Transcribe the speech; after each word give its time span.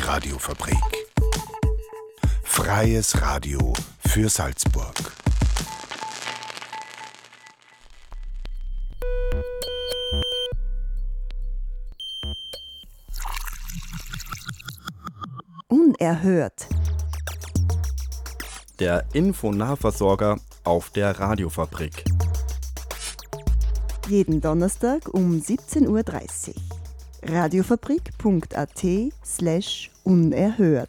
die 0.00 0.06
Radiofabrik. 0.06 0.76
Freies 2.42 3.20
Radio 3.20 3.72
für 4.06 4.28
Salzburg. 4.28 4.94
Unerhört. 15.68 16.66
Der 18.78 19.04
Infonahversorger 19.12 20.38
auf 20.64 20.90
der 20.90 21.18
Radiofabrik. 21.18 22.04
Jeden 24.08 24.40
Donnerstag 24.40 25.08
um 25.08 25.40
17.30 25.40 25.88
Uhr. 25.88 26.69
Radiofabrik.at 27.22 29.12
slash 29.24 29.90
unerhört. 30.04 30.88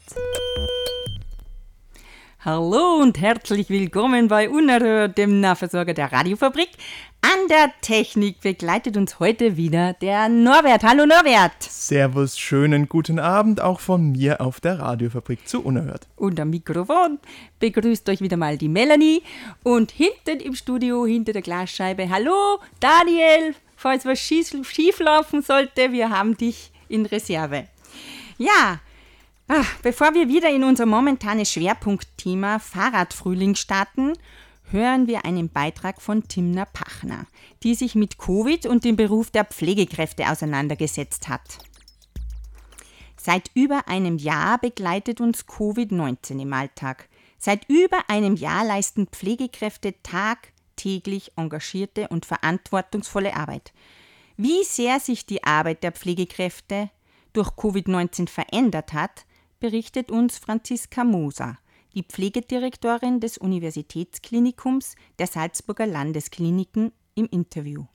Hallo 2.40 3.02
und 3.02 3.20
herzlich 3.20 3.70
willkommen 3.70 4.30
bei 4.30 4.50
Unerhört, 4.50 5.18
dem 5.18 5.42
Nahversorger 5.42 5.94
der 5.94 6.12
Radiofabrik. 6.12 6.70
An 7.22 7.48
der 7.50 7.72
Technik 7.82 8.42
begleitet 8.42 8.98
uns 8.98 9.20
heute 9.20 9.58
wieder 9.58 9.94
der 9.94 10.30
Norbert. 10.30 10.84
Hallo 10.84 11.06
Norbert. 11.06 11.62
Servus, 11.62 12.40
schönen 12.40 12.88
guten 12.88 13.20
Abend 13.20 13.62
auch 13.62 13.80
von 13.80 14.14
mir 14.14 14.42
auf 14.42 14.60
der 14.62 14.80
Radiofabrik 14.80 15.48
zu 15.48 15.62
Unerhört. 15.62 16.08
Und 16.16 16.40
am 16.40 16.50
Mikrofon 16.50 17.20
begrüßt 17.60 18.08
euch 18.10 18.22
wieder 18.22 18.38
mal 18.38 18.58
die 18.58 18.70
Melanie. 18.70 19.22
Und 19.64 19.92
hinten 19.92 20.40
im 20.40 20.56
Studio, 20.56 21.06
hinter 21.06 21.34
der 21.34 21.42
Glasscheibe, 21.42 22.10
hallo 22.10 22.60
Daniel. 22.80 23.54
Falls 23.82 24.06
was 24.06 24.20
schief 24.20 25.00
laufen 25.00 25.42
sollte, 25.42 25.92
wir 25.92 26.12
haben 26.12 26.38
dich 26.38 26.72
in 26.88 27.08
Reserve. 27.08 27.68
Ja, 28.38 28.80
ach, 29.48 29.76
bevor 29.82 30.14
wir 30.14 30.28
wieder 30.28 30.52
in 30.52 30.64
unser 30.64 30.86
momentanes 30.86 31.52
Schwerpunktthema 31.52 32.60
Fahrradfrühling 32.60 33.56
starten, 33.56 34.14
hören 34.70 35.08
wir 35.08 35.26
einen 35.26 35.50
Beitrag 35.50 36.00
von 36.00 36.28
Timna 36.28 36.66
Pachner, 36.66 37.26
die 37.64 37.74
sich 37.74 37.96
mit 37.96 38.20
Covid 38.20 38.68
und 38.68 38.86
dem 38.86 38.98
Beruf 38.98 39.32
der 39.32 39.46
Pflegekräfte 39.46 40.30
auseinandergesetzt 40.30 41.28
hat. 41.28 41.42
Seit 43.18 43.50
über 43.56 43.88
einem 43.88 44.20
Jahr 44.20 44.60
begleitet 44.60 45.22
uns 45.22 45.48
Covid-19 45.48 46.40
im 46.40 46.54
Alltag. 46.54 47.10
Seit 47.40 47.68
über 47.68 48.12
einem 48.12 48.36
Jahr 48.36 48.64
leisten 48.64 49.08
Pflegekräfte 49.08 49.96
tagtäglich 50.82 51.32
engagierte 51.36 52.08
und 52.08 52.26
verantwortungsvolle 52.26 53.36
Arbeit. 53.36 53.74
Wie 54.38 54.64
sehr 54.64 55.00
sich 55.00 55.26
die 55.26 55.44
Arbeit 55.44 55.84
der 55.84 55.92
Pflegekräfte 55.92 56.90
durch 57.34 57.50
Covid-19 57.50 58.28
verändert 58.28 58.94
hat, 58.94 59.26
berichtet 59.60 60.12
uns 60.12 60.40
Franziska 60.40 61.04
Moser, 61.04 61.58
die 61.94 62.04
Pflegedirektorin 62.04 63.20
des 63.20 63.38
Universitätsklinikums 63.38 64.96
der 65.20 65.28
Salzburger 65.28 65.86
Landeskliniken 65.86 66.92
im 67.16 67.28
Interview. 67.28 67.86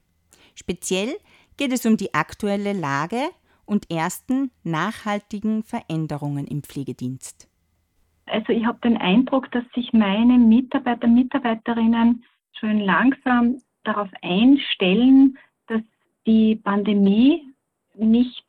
Speziell 0.55 1.17
geht 1.57 1.73
es 1.73 1.85
um 1.87 1.97
die 1.97 2.15
aktuelle 2.15 2.73
Lage 2.73 3.23
und 3.65 3.91
ersten 3.91 4.51
nachhaltigen 4.63 5.65
Veränderungen 5.65 6.47
im 6.47 6.63
Pflegedienst. 6.63 7.49
Also 8.27 8.53
ich 8.53 8.65
habe 8.65 8.79
den 8.83 8.97
Eindruck, 8.97 9.51
dass 9.53 9.65
sich 9.75 9.93
meine 9.93 10.39
Mitarbeiter, 10.39 11.09
Mitarbeiterinnen 11.09 12.25
schon 12.59 12.81
langsam 12.81 13.61
darauf 13.85 14.09
einstellen, 14.23 15.39
dass 15.67 15.83
die 16.27 16.57
Pandemie 16.57 17.43
nicht 17.95 18.45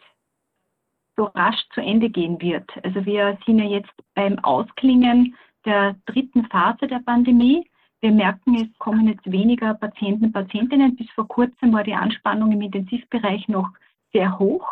so 1.15 1.25
rasch 1.25 1.63
zu 1.73 1.81
Ende 1.81 2.09
gehen 2.09 2.39
wird. 2.41 2.69
Also 2.83 3.05
wir 3.05 3.37
sind 3.45 3.59
ja 3.59 3.65
jetzt 3.65 3.91
beim 4.13 4.37
Ausklingen 4.39 5.35
der 5.65 5.95
dritten 6.05 6.45
Phase 6.45 6.87
der 6.87 6.99
Pandemie. 6.99 7.69
Wir 8.01 8.11
merken, 8.11 8.55
es 8.55 8.77
kommen 8.77 9.07
jetzt 9.07 9.29
weniger 9.31 9.73
Patienten 9.73 10.25
und 10.25 10.33
Patientinnen. 10.33 10.95
Bis 10.95 11.09
vor 11.11 11.27
kurzem 11.27 11.73
war 11.73 11.83
die 11.83 11.95
Anspannung 11.95 12.51
im 12.51 12.61
Intensivbereich 12.61 13.47
noch 13.47 13.69
sehr 14.13 14.37
hoch. 14.37 14.67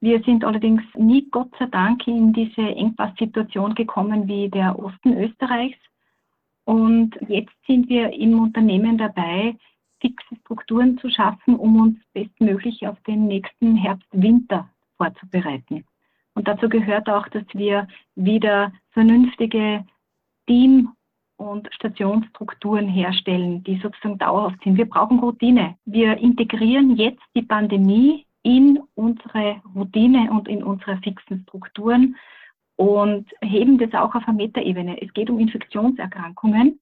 Wir 0.00 0.22
sind 0.24 0.44
allerdings 0.44 0.82
nie, 0.94 1.28
Gott 1.30 1.50
sei 1.58 1.66
Dank, 1.66 2.06
in 2.06 2.32
diese 2.32 2.60
Engpasssituation 2.60 3.74
gekommen 3.74 4.28
wie 4.28 4.48
der 4.50 4.78
Osten 4.78 5.16
Österreichs. 5.16 5.78
Und 6.66 7.16
jetzt 7.28 7.54
sind 7.68 7.88
wir 7.88 8.12
im 8.12 8.40
Unternehmen 8.40 8.98
dabei, 8.98 9.56
fixe 10.00 10.34
Strukturen 10.40 10.98
zu 10.98 11.08
schaffen, 11.08 11.54
um 11.54 11.80
uns 11.80 11.98
bestmöglich 12.12 12.86
auf 12.88 13.00
den 13.02 13.28
nächsten 13.28 13.76
Herbst-Winter 13.76 14.68
vorzubereiten. 14.96 15.84
Und 16.34 16.48
dazu 16.48 16.68
gehört 16.68 17.08
auch, 17.08 17.28
dass 17.28 17.44
wir 17.54 17.86
wieder 18.16 18.72
vernünftige 18.90 19.86
Team- 20.48 20.90
und 21.36 21.68
Stationsstrukturen 21.72 22.88
herstellen, 22.88 23.62
die 23.62 23.78
sozusagen 23.80 24.18
dauerhaft 24.18 24.62
sind. 24.64 24.76
Wir 24.76 24.88
brauchen 24.88 25.20
Routine. 25.20 25.76
Wir 25.84 26.16
integrieren 26.18 26.96
jetzt 26.96 27.22
die 27.36 27.42
Pandemie 27.42 28.26
in 28.42 28.80
unsere 28.96 29.62
Routine 29.74 30.30
und 30.32 30.48
in 30.48 30.64
unsere 30.64 30.96
fixen 30.98 31.42
Strukturen 31.42 32.16
und 32.76 33.26
heben 33.42 33.78
das 33.78 33.92
auch 33.94 34.14
auf 34.14 34.26
eine 34.26 34.36
Metaebene. 34.36 35.00
Es 35.02 35.12
geht 35.14 35.30
um 35.30 35.38
Infektionserkrankungen 35.38 36.78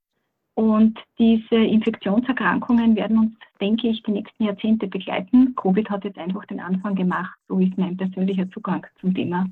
und 0.54 0.98
diese 1.18 1.56
Infektionserkrankungen 1.56 2.94
werden 2.94 3.18
uns, 3.18 3.34
denke 3.60 3.88
ich, 3.88 4.02
die 4.04 4.12
nächsten 4.12 4.44
Jahrzehnte 4.44 4.86
begleiten. 4.86 5.54
Covid 5.56 5.90
hat 5.90 6.04
jetzt 6.04 6.18
einfach 6.18 6.44
den 6.46 6.60
Anfang 6.60 6.94
gemacht. 6.94 7.36
So 7.48 7.58
ist 7.58 7.76
mein 7.76 7.96
persönlicher 7.96 8.48
Zugang 8.50 8.86
zum 9.00 9.14
Thema. 9.14 9.46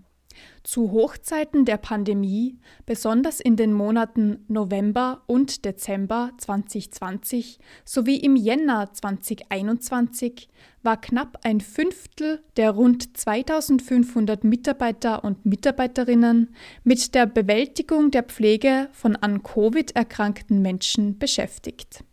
Zu 0.62 0.92
Hochzeiten 0.92 1.64
der 1.64 1.76
Pandemie, 1.76 2.58
besonders 2.86 3.40
in 3.40 3.56
den 3.56 3.72
Monaten 3.72 4.44
November 4.48 5.22
und 5.26 5.64
Dezember 5.64 6.32
2020 6.38 7.58
sowie 7.84 8.16
im 8.16 8.36
Jänner 8.36 8.92
2021, 8.92 10.48
war 10.82 11.00
knapp 11.00 11.38
ein 11.44 11.60
Fünftel 11.60 12.42
der 12.56 12.70
rund 12.72 13.16
2500 13.16 14.44
Mitarbeiter 14.44 15.24
und 15.24 15.44
Mitarbeiterinnen 15.46 16.54
mit 16.84 17.14
der 17.14 17.26
Bewältigung 17.26 18.10
der 18.10 18.22
Pflege 18.22 18.88
von 18.92 19.16
an 19.16 19.42
Covid 19.42 19.94
erkrankten 19.96 20.62
Menschen 20.62 21.18
beschäftigt. 21.18 22.04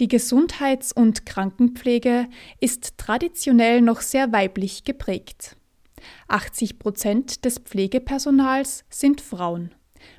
Die 0.00 0.08
Gesundheits- 0.08 0.92
und 0.92 1.26
Krankenpflege 1.26 2.28
ist 2.60 2.98
traditionell 2.98 3.80
noch 3.80 4.00
sehr 4.00 4.32
weiblich 4.32 4.84
geprägt. 4.84 5.56
80 6.28 6.78
Prozent 6.78 7.44
des 7.44 7.58
Pflegepersonals 7.58 8.84
sind 8.88 9.20
Frauen. 9.20 9.70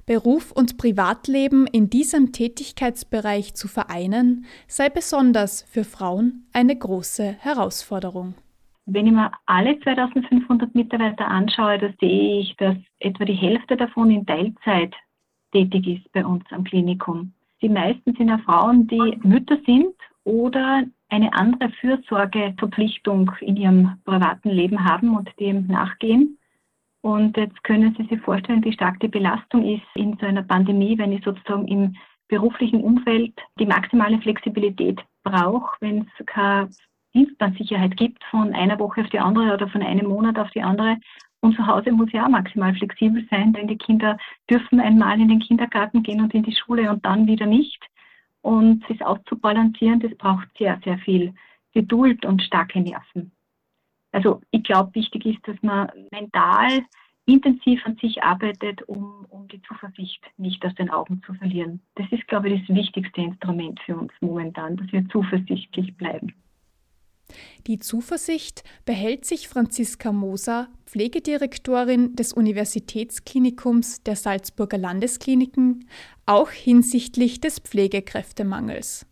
Beruf 0.05 0.51
und 0.51 0.77
Privatleben 0.77 1.67
in 1.67 1.89
diesem 1.89 2.31
Tätigkeitsbereich 2.31 3.53
zu 3.53 3.67
vereinen, 3.67 4.45
sei 4.67 4.89
besonders 4.89 5.63
für 5.63 5.83
Frauen 5.83 6.47
eine 6.53 6.75
große 6.75 7.35
Herausforderung. 7.39 8.35
Wenn 8.85 9.07
ich 9.07 9.13
mir 9.13 9.31
alle 9.45 9.79
2500 9.81 10.73
Mitarbeiter 10.73 11.27
anschaue, 11.27 11.77
da 11.77 11.89
sehe 11.99 12.39
ich, 12.39 12.55
dass 12.55 12.77
etwa 12.99 13.25
die 13.25 13.33
Hälfte 13.33 13.75
davon 13.75 14.09
in 14.11 14.25
Teilzeit 14.25 14.95
tätig 15.51 15.87
ist 15.87 16.11
bei 16.13 16.25
uns 16.25 16.43
am 16.51 16.63
Klinikum. 16.63 17.33
Die 17.61 17.69
meisten 17.69 18.15
sind 18.15 18.29
ja 18.29 18.37
Frauen, 18.37 18.87
die 18.87 19.19
Mütter 19.23 19.57
sind 19.65 19.93
oder 20.27 20.83
eine 21.07 21.33
andere 21.33 21.69
Fürsorgeverpflichtung 21.79 23.31
in 23.39 23.55
ihrem 23.55 23.97
privaten 24.03 24.49
Leben 24.49 24.83
haben 24.83 25.15
und 25.15 25.29
dem 25.39 25.67
nachgehen. 25.67 26.37
Und 27.01 27.37
jetzt 27.37 27.63
können 27.63 27.95
Sie 27.97 28.03
sich 28.03 28.19
vorstellen, 28.19 28.63
wie 28.65 28.73
stark 28.73 28.99
die 28.99 29.07
Belastung 29.07 29.63
ist 29.63 29.85
in 29.95 30.17
so 30.19 30.25
einer 30.25 30.43
Pandemie, 30.43 30.97
wenn 30.97 31.13
ich 31.13 31.23
sozusagen 31.23 31.65
im 31.69 31.95
beruflichen 32.27 32.81
Umfeld 32.81 33.33
die 33.57 33.65
maximale 33.65 34.19
Flexibilität 34.19 34.99
brauche, 35.23 35.77
wenn 35.79 36.01
es 36.01 36.25
keine 36.25 36.69
Dienstplansicherheit 37.13 37.95
gibt 37.95 38.21
von 38.25 38.53
einer 38.53 38.77
Woche 38.79 39.01
auf 39.01 39.09
die 39.09 39.19
andere 39.19 39.53
oder 39.53 39.69
von 39.69 39.81
einem 39.81 40.09
Monat 40.09 40.37
auf 40.37 40.51
die 40.51 40.61
andere. 40.61 40.97
Und 41.39 41.55
zu 41.55 41.65
Hause 41.65 41.93
muss 41.93 42.11
ja 42.11 42.25
auch 42.25 42.29
maximal 42.29 42.75
flexibel 42.75 43.25
sein, 43.31 43.53
denn 43.53 43.69
die 43.69 43.77
Kinder 43.77 44.17
dürfen 44.49 44.81
einmal 44.81 45.21
in 45.21 45.29
den 45.29 45.39
Kindergarten 45.39 46.03
gehen 46.03 46.19
und 46.19 46.33
in 46.33 46.43
die 46.43 46.55
Schule 46.55 46.91
und 46.91 47.05
dann 47.05 47.27
wieder 47.27 47.45
nicht. 47.45 47.81
Und 48.47 48.85
das 48.87 49.01
auszubalancieren, 49.01 49.99
das 49.99 50.15
braucht 50.15 50.47
sehr, 50.57 50.79
sehr 50.85 50.97
viel 50.99 51.33
Geduld 51.73 52.25
und 52.25 52.41
starke 52.41 52.79
Nerven. 52.79 53.33
Also 54.13 54.39
ich 54.51 54.63
glaube, 54.63 54.95
wichtig 54.95 55.25
ist, 55.25 55.45
dass 55.45 55.61
man 55.61 55.91
mental 56.13 56.85
intensiv 57.25 57.85
an 57.85 57.97
sich 57.97 58.23
arbeitet, 58.23 58.83
um, 58.83 59.25
um 59.27 59.49
die 59.49 59.61
Zuversicht 59.63 60.23
nicht 60.37 60.65
aus 60.65 60.73
den 60.75 60.89
Augen 60.89 61.21
zu 61.25 61.33
verlieren. 61.33 61.81
Das 61.95 62.09
ist, 62.09 62.25
glaube 62.29 62.47
ich, 62.47 62.65
das 62.65 62.73
wichtigste 62.73 63.19
Instrument 63.19 63.81
für 63.81 63.97
uns 63.97 64.13
momentan, 64.21 64.77
dass 64.77 64.89
wir 64.93 65.05
zuversichtlich 65.09 65.97
bleiben. 65.97 66.33
Die 67.67 67.79
Zuversicht 67.79 68.63
behält 68.85 69.25
sich 69.25 69.47
Franziska 69.47 70.11
Moser, 70.11 70.69
Pflegedirektorin 70.85 72.15
des 72.15 72.31
Universitätsklinikums 72.31 74.03
der 74.03 74.15
Salzburger 74.15 74.77
Landeskliniken, 74.77 75.87
auch 76.25 76.49
hinsichtlich 76.49 77.41
des 77.41 77.59
Pflegekräftemangels. 77.59 79.05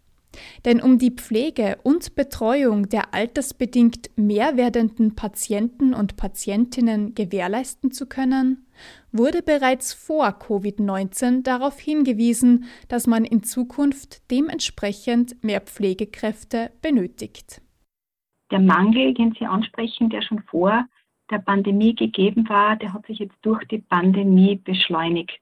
Denn 0.65 0.81
um 0.81 0.97
die 0.97 1.11
Pflege 1.11 1.77
und 1.83 2.15
Betreuung 2.15 2.89
der 2.89 3.13
altersbedingt 3.13 4.09
mehr 4.17 4.57
werdenden 4.57 5.15
Patienten 5.15 5.93
und 5.93 6.17
Patientinnen 6.17 7.15
gewährleisten 7.15 7.91
zu 7.91 8.05
können, 8.05 8.65
wurde 9.11 9.41
bereits 9.41 9.93
vor 9.93 10.27
Covid-19 10.27 11.43
darauf 11.43 11.79
hingewiesen, 11.79 12.65
dass 12.87 13.07
man 13.07 13.23
in 13.23 13.43
Zukunft 13.43 14.29
dementsprechend 14.29 15.41
mehr 15.43 15.61
Pflegekräfte 15.61 16.71
benötigt. 16.81 17.61
Der 18.51 18.59
Mangel, 18.59 19.13
den 19.13 19.33
Sie 19.33 19.45
ansprechen, 19.45 20.09
der 20.09 20.21
schon 20.21 20.43
vor 20.43 20.85
der 21.31 21.39
Pandemie 21.39 21.95
gegeben 21.95 22.47
war, 22.49 22.75
der 22.75 22.93
hat 22.93 23.05
sich 23.07 23.19
jetzt 23.19 23.37
durch 23.41 23.63
die 23.67 23.79
Pandemie 23.79 24.57
beschleunigt. 24.57 25.41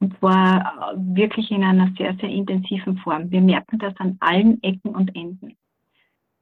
Und 0.00 0.18
zwar 0.18 0.92
wirklich 0.96 1.50
in 1.50 1.64
einer 1.64 1.90
sehr, 1.96 2.14
sehr 2.16 2.28
intensiven 2.28 2.98
Form. 2.98 3.30
Wir 3.30 3.40
merken 3.40 3.78
das 3.78 3.94
an 3.98 4.18
allen 4.20 4.62
Ecken 4.62 4.94
und 4.94 5.16
Enden. 5.16 5.56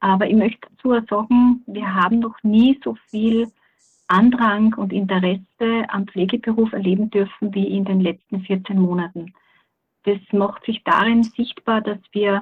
Aber 0.01 0.27
ich 0.27 0.35
möchte 0.35 0.69
dazu 0.69 1.07
sagen, 1.09 1.63
wir 1.67 1.95
haben 1.95 2.19
noch 2.19 2.37
nie 2.43 2.81
so 2.83 2.97
viel 3.09 3.47
Andrang 4.09 4.75
und 4.75 4.93
Interesse 4.93 5.87
am 5.89 6.09
Pflegeberuf 6.09 6.73
erleben 6.73 7.09
dürfen 7.11 7.55
wie 7.55 7.69
in 7.69 7.85
den 7.85 8.01
letzten 8.01 8.41
14 8.41 8.79
Monaten. 8.79 9.33
Das 10.03 10.19
macht 10.33 10.65
sich 10.65 10.83
darin 10.85 11.23
sichtbar, 11.23 11.81
dass 11.81 12.01
wir 12.11 12.41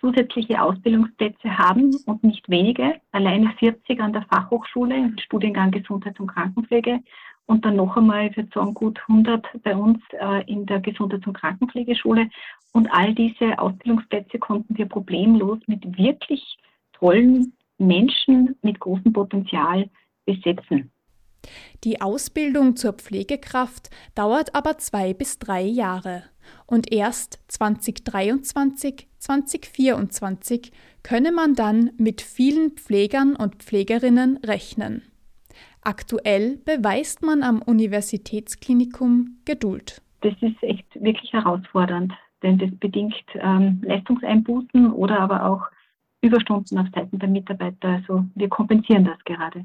zusätzliche 0.00 0.62
Ausbildungsplätze 0.62 1.58
haben 1.58 1.96
und 2.06 2.22
nicht 2.22 2.48
wenige, 2.48 3.00
alleine 3.12 3.52
40 3.58 4.00
an 4.00 4.12
der 4.12 4.22
Fachhochschule 4.22 4.96
im 4.96 5.18
Studiengang 5.18 5.70
Gesundheits- 5.70 6.20
und 6.20 6.28
Krankenpflege 6.28 7.00
und 7.48 7.64
dann 7.64 7.76
noch 7.76 7.96
einmal, 7.96 8.28
ich 8.28 8.36
würde 8.36 8.50
sagen, 8.52 8.74
gut 8.74 9.00
100 9.08 9.62
bei 9.62 9.74
uns 9.74 9.98
äh, 10.12 10.44
in 10.44 10.66
der 10.66 10.80
Gesundheits- 10.80 11.26
und 11.26 11.32
Krankenpflegeschule. 11.32 12.28
Und 12.72 12.92
all 12.92 13.14
diese 13.14 13.58
Ausbildungsplätze 13.58 14.38
konnten 14.38 14.76
wir 14.76 14.86
problemlos 14.86 15.58
mit 15.66 15.96
wirklich 15.96 16.58
tollen 16.92 17.54
Menschen 17.78 18.54
mit 18.60 18.78
großem 18.78 19.14
Potenzial 19.14 19.88
besetzen. 20.26 20.92
Die 21.84 22.00
Ausbildung 22.00 22.76
zur 22.76 22.92
Pflegekraft 22.92 23.90
dauert 24.14 24.54
aber 24.54 24.78
zwei 24.78 25.14
bis 25.14 25.38
drei 25.38 25.62
Jahre. 25.62 26.24
Und 26.66 26.92
erst 26.92 27.40
2023, 27.48 29.08
2024 29.18 30.72
könne 31.02 31.32
man 31.32 31.54
dann 31.54 31.90
mit 31.98 32.20
vielen 32.20 32.72
Pflegern 32.72 33.36
und 33.36 33.56
Pflegerinnen 33.56 34.38
rechnen. 34.38 35.02
Aktuell 35.82 36.58
beweist 36.64 37.22
man 37.22 37.42
am 37.42 37.62
Universitätsklinikum 37.62 39.38
Geduld. 39.44 40.02
Das 40.20 40.34
ist 40.40 40.62
echt 40.62 40.86
wirklich 41.00 41.32
herausfordernd, 41.32 42.12
denn 42.42 42.58
das 42.58 42.70
bedingt 42.78 43.14
ähm, 43.34 43.80
Leistungseinbußen 43.84 44.92
oder 44.92 45.20
aber 45.20 45.44
auch 45.44 45.62
Überstunden 46.20 46.78
auf 46.78 46.88
Seiten 46.94 47.18
der 47.18 47.28
Mitarbeiter. 47.28 47.88
Also 47.88 48.24
wir 48.34 48.48
kompensieren 48.48 49.04
das 49.04 49.18
gerade. 49.24 49.64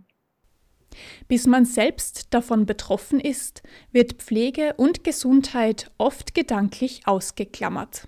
Bis 1.28 1.48
man 1.48 1.66
selbst 1.66 2.34
davon 2.34 2.66
betroffen 2.66 3.20
ist, 3.20 3.64
wird 3.92 4.14
Pflege 4.14 4.74
und 4.78 5.04
Gesundheit 5.04 5.92
oft 5.98 6.34
gedanklich 6.36 7.02
ausgeklammert. 7.06 8.08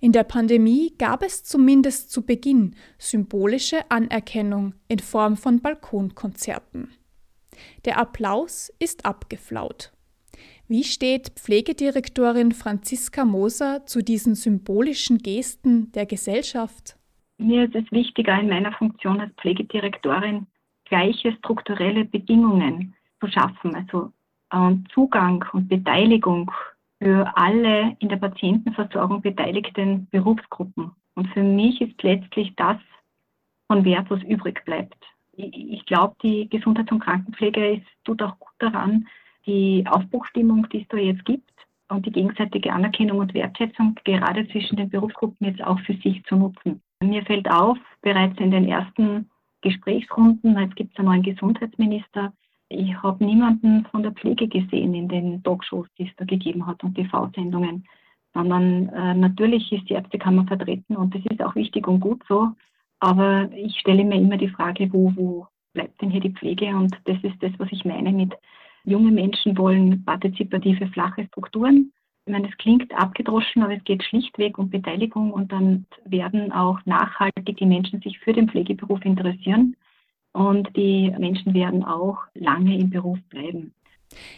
In 0.00 0.12
der 0.12 0.24
Pandemie 0.24 0.92
gab 0.98 1.22
es 1.22 1.42
zumindest 1.42 2.10
zu 2.10 2.24
Beginn 2.24 2.76
symbolische 2.98 3.90
Anerkennung 3.90 4.74
in 4.88 4.98
Form 4.98 5.36
von 5.36 5.60
Balkonkonzerten. 5.60 6.92
Der 7.84 7.98
Applaus 7.98 8.72
ist 8.78 9.06
abgeflaut. 9.06 9.92
Wie 10.66 10.84
steht 10.84 11.30
Pflegedirektorin 11.36 12.52
Franziska 12.52 13.24
Moser 13.24 13.86
zu 13.86 14.02
diesen 14.02 14.34
symbolischen 14.34 15.18
Gesten 15.18 15.92
der 15.92 16.06
Gesellschaft? 16.06 16.96
Mir 17.36 17.64
ist 17.64 17.74
es 17.74 17.90
wichtiger 17.92 18.38
in 18.40 18.48
meiner 18.48 18.72
Funktion 18.72 19.20
als 19.20 19.32
Pflegedirektorin, 19.34 20.46
gleiche 20.84 21.32
strukturelle 21.32 22.04
Bedingungen 22.04 22.94
zu 23.20 23.28
schaffen, 23.28 23.74
also 23.74 24.12
äh, 24.50 24.74
Zugang 24.92 25.44
und 25.52 25.68
Beteiligung 25.68 26.50
für 27.00 27.30
alle 27.36 27.96
in 27.98 28.08
der 28.08 28.16
Patientenversorgung 28.16 29.20
beteiligten 29.20 30.08
Berufsgruppen. 30.10 30.92
Und 31.14 31.28
für 31.28 31.42
mich 31.42 31.80
ist 31.80 32.02
letztlich 32.02 32.54
das 32.56 32.78
von 33.66 33.84
Wert, 33.84 34.10
was 34.10 34.22
übrig 34.22 34.64
bleibt. 34.64 34.96
Ich 35.36 35.84
glaube, 35.86 36.14
die 36.22 36.48
Gesundheits- 36.48 36.92
und 36.92 37.00
Krankenpflege 37.00 37.74
ist, 37.76 37.86
tut 38.04 38.22
auch 38.22 38.38
gut 38.38 38.54
daran, 38.58 39.08
die 39.46 39.84
Aufbruchstimmung, 39.88 40.68
die 40.70 40.82
es 40.82 40.88
da 40.88 40.96
jetzt 40.96 41.24
gibt, 41.24 41.50
und 41.88 42.06
die 42.06 42.12
gegenseitige 42.12 42.72
Anerkennung 42.72 43.18
und 43.18 43.34
Wertschätzung 43.34 43.94
gerade 44.04 44.48
zwischen 44.48 44.76
den 44.76 44.88
Berufsgruppen 44.88 45.46
jetzt 45.46 45.62
auch 45.62 45.78
für 45.80 45.94
sich 45.94 46.24
zu 46.24 46.36
nutzen. 46.36 46.80
Mir 47.02 47.24
fällt 47.24 47.50
auf, 47.50 47.76
bereits 48.00 48.38
in 48.38 48.50
den 48.50 48.66
ersten 48.66 49.30
Gesprächsrunden, 49.64 50.58
jetzt 50.58 50.76
gibt 50.76 50.92
es 50.92 50.98
einen 50.98 51.08
neuen 51.08 51.22
Gesundheitsminister, 51.22 52.32
ich 52.68 53.02
habe 53.02 53.24
niemanden 53.24 53.86
von 53.90 54.02
der 54.02 54.12
Pflege 54.12 54.48
gesehen 54.48 54.94
in 54.94 55.08
den 55.08 55.42
Talkshows, 55.42 55.86
die 55.98 56.04
es 56.08 56.16
da 56.16 56.24
gegeben 56.24 56.66
hat 56.66 56.82
und 56.82 56.94
TV-Sendungen, 56.94 57.86
sondern 58.32 58.88
äh, 58.88 59.14
natürlich 59.14 59.70
ist 59.72 59.88
die 59.88 59.94
Ärztekammer 59.94 60.46
vertreten 60.46 60.96
und 60.96 61.14
das 61.14 61.22
ist 61.30 61.42
auch 61.42 61.54
wichtig 61.54 61.86
und 61.86 62.00
gut 62.00 62.22
so. 62.28 62.50
Aber 63.00 63.50
ich 63.52 63.78
stelle 63.78 64.04
mir 64.04 64.16
immer 64.16 64.38
die 64.38 64.48
Frage, 64.48 64.92
wo, 64.92 65.12
wo 65.14 65.46
bleibt 65.72 66.00
denn 66.00 66.10
hier 66.10 66.20
die 66.20 66.32
Pflege? 66.32 66.68
Und 66.68 66.96
das 67.04 67.18
ist 67.22 67.40
das, 67.40 67.52
was 67.58 67.68
ich 67.70 67.84
meine 67.84 68.12
mit 68.12 68.32
junge 68.84 69.12
Menschen 69.12 69.56
wollen 69.58 70.04
partizipative, 70.04 70.86
flache 70.88 71.26
Strukturen. 71.26 71.92
Ich 72.26 72.32
meine, 72.32 72.48
es 72.48 72.56
klingt 72.56 72.94
abgedroschen, 72.94 73.62
aber 73.62 73.74
es 73.74 73.84
geht 73.84 74.02
schlichtweg 74.02 74.56
um 74.58 74.70
Beteiligung 74.70 75.32
und 75.32 75.52
dann 75.52 75.84
werden 76.06 76.52
auch 76.52 76.78
nachhaltig 76.86 77.58
die 77.58 77.66
Menschen 77.66 78.00
sich 78.00 78.18
für 78.18 78.32
den 78.32 78.48
Pflegeberuf 78.48 79.04
interessieren 79.04 79.76
und 80.32 80.74
die 80.74 81.14
Menschen 81.18 81.52
werden 81.52 81.84
auch 81.84 82.18
lange 82.34 82.78
im 82.78 82.88
Beruf 82.88 83.18
bleiben. 83.28 83.74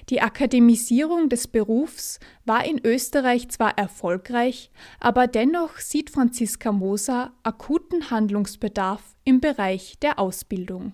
Die 0.09 0.21
Akademisierung 0.21 1.29
des 1.29 1.49
Berufs 1.49 2.19
war 2.44 2.65
in 2.65 2.81
Österreich 2.85 3.49
zwar 3.50 3.77
erfolgreich, 3.79 4.71
aber 5.00 5.27
dennoch 5.27 5.77
sieht 5.77 6.11
Franziska 6.11 6.73
Moser 6.73 7.32
akuten 7.43 8.11
Handlungsbedarf 8.11 9.15
im 9.25 9.41
Bereich 9.41 9.99
der 10.00 10.19
Ausbildung. 10.19 10.93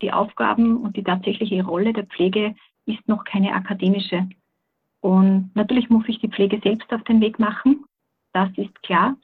Die 0.00 0.12
Aufgaben 0.12 0.78
und 0.78 0.96
die 0.96 1.02
tatsächliche 1.02 1.64
Rolle 1.64 1.92
der 1.92 2.06
Pflege 2.06 2.54
ist 2.86 3.06
noch 3.06 3.24
keine 3.24 3.52
akademische. 3.52 4.28
Und 5.00 5.50
natürlich 5.54 5.88
muss 5.88 6.06
sich 6.06 6.18
die 6.18 6.28
Pflege 6.28 6.60
selbst 6.62 6.92
auf 6.92 7.02
den 7.04 7.20
Weg 7.20 7.38
machen, 7.38 7.84
das 8.32 8.50
ist 8.56 8.82
klar. 8.82 9.16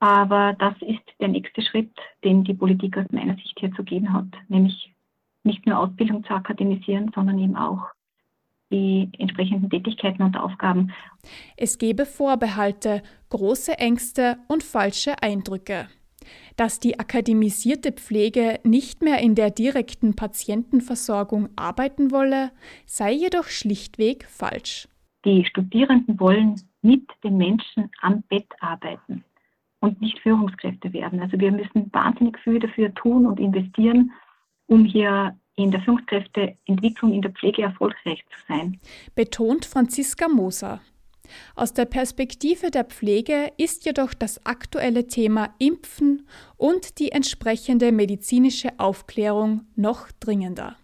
Aber 0.00 0.54
das 0.58 0.74
ist 0.80 1.02
der 1.20 1.28
nächste 1.28 1.62
Schritt, 1.62 1.92
den 2.24 2.42
die 2.42 2.54
Politik 2.54 2.96
aus 2.98 3.06
meiner 3.12 3.36
Sicht 3.36 3.56
hier 3.60 3.72
zu 3.74 3.84
gehen 3.84 4.12
hat, 4.12 4.26
nämlich 4.48 4.92
nicht 5.44 5.64
nur 5.64 5.78
Ausbildung 5.78 6.24
zu 6.24 6.34
akademisieren, 6.34 7.12
sondern 7.14 7.38
eben 7.38 7.56
auch 7.56 7.86
die 8.72 9.10
entsprechenden 9.18 9.70
Tätigkeiten 9.70 10.22
und 10.22 10.36
Aufgaben. 10.36 10.92
Es 11.56 11.78
gebe 11.78 12.06
Vorbehalte, 12.06 13.02
große 13.28 13.78
Ängste 13.78 14.38
und 14.48 14.64
falsche 14.64 15.22
Eindrücke. 15.22 15.88
Dass 16.56 16.80
die 16.80 16.98
akademisierte 16.98 17.92
Pflege 17.92 18.60
nicht 18.64 19.02
mehr 19.02 19.18
in 19.18 19.34
der 19.34 19.50
direkten 19.50 20.16
Patientenversorgung 20.16 21.50
arbeiten 21.54 22.10
wolle, 22.10 22.50
sei 22.86 23.12
jedoch 23.12 23.46
schlichtweg 23.46 24.26
falsch. 24.28 24.88
Die 25.24 25.44
Studierenden 25.44 26.18
wollen 26.18 26.60
mit 26.82 27.08
den 27.22 27.36
Menschen 27.36 27.90
am 28.00 28.22
Bett 28.22 28.48
arbeiten 28.60 29.24
und 29.80 30.00
nicht 30.00 30.18
Führungskräfte 30.20 30.92
werden. 30.92 31.20
Also 31.20 31.38
wir 31.38 31.52
müssen 31.52 31.92
wahnsinnig 31.92 32.38
viel 32.40 32.58
dafür 32.58 32.92
tun 32.94 33.26
und 33.26 33.38
investieren, 33.38 34.12
um 34.66 34.84
hier 34.84 35.36
in 35.56 35.70
der 35.70 35.80
Führungskräfteentwicklung 35.82 37.12
in 37.12 37.22
der 37.22 37.32
Pflege 37.32 37.62
erfolgreich 37.62 38.24
zu 38.30 38.46
sein. 38.48 38.80
Betont 39.14 39.64
Franziska 39.64 40.28
Moser. 40.28 40.80
Aus 41.54 41.72
der 41.72 41.84
Perspektive 41.84 42.70
der 42.70 42.84
Pflege 42.84 43.52
ist 43.56 43.84
jedoch 43.84 44.14
das 44.14 44.44
aktuelle 44.44 45.06
Thema 45.06 45.54
Impfen 45.58 46.26
und 46.56 46.98
die 46.98 47.12
entsprechende 47.12 47.92
medizinische 47.92 48.78
Aufklärung 48.78 49.62
noch 49.76 50.10
dringender. 50.20 50.76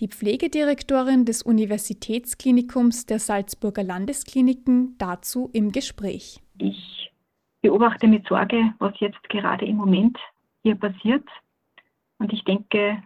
Die 0.00 0.08
Pflegedirektorin 0.08 1.24
des 1.24 1.42
Universitätsklinikums 1.42 3.06
der 3.06 3.18
Salzburger 3.18 3.82
Landeskliniken 3.82 4.96
dazu 4.98 5.50
im 5.52 5.72
Gespräch. 5.72 6.40
Ich 6.58 7.10
beobachte 7.60 8.06
mit 8.06 8.26
Sorge, 8.26 8.74
was 8.78 8.98
jetzt 9.00 9.22
gerade 9.28 9.64
im 9.64 9.76
Moment 9.76 10.18
hier 10.62 10.74
passiert. 10.74 11.26
Und 12.18 12.32
ich 12.32 12.44
denke, 12.44 13.02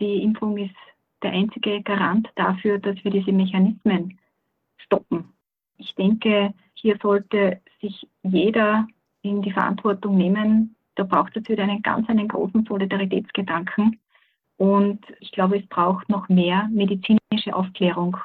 die 0.00 0.22
Impfung 0.22 0.56
ist 0.58 0.74
der 1.22 1.32
einzige 1.32 1.82
Garant 1.82 2.28
dafür, 2.36 2.78
dass 2.78 3.02
wir 3.02 3.10
diese 3.10 3.32
Mechanismen 3.32 4.18
stoppen. 4.76 5.32
Ich 5.76 5.94
denke, 5.94 6.54
hier 6.74 6.98
sollte 7.02 7.60
sich 7.80 8.06
jeder 8.22 8.86
in 9.22 9.42
die 9.42 9.52
Verantwortung 9.52 10.16
nehmen. 10.16 10.74
Da 10.94 11.04
braucht 11.04 11.36
es 11.36 11.48
wieder 11.48 11.64
einen 11.64 11.82
ganz 11.82 12.08
einen 12.08 12.28
großen 12.28 12.64
Solidaritätsgedanken. 12.66 13.98
Und 14.58 15.00
ich 15.20 15.32
glaube, 15.32 15.58
es 15.58 15.66
braucht 15.66 16.08
noch 16.08 16.28
mehr 16.28 16.68
medizinische 16.70 17.54
Aufklärung. 17.54 18.16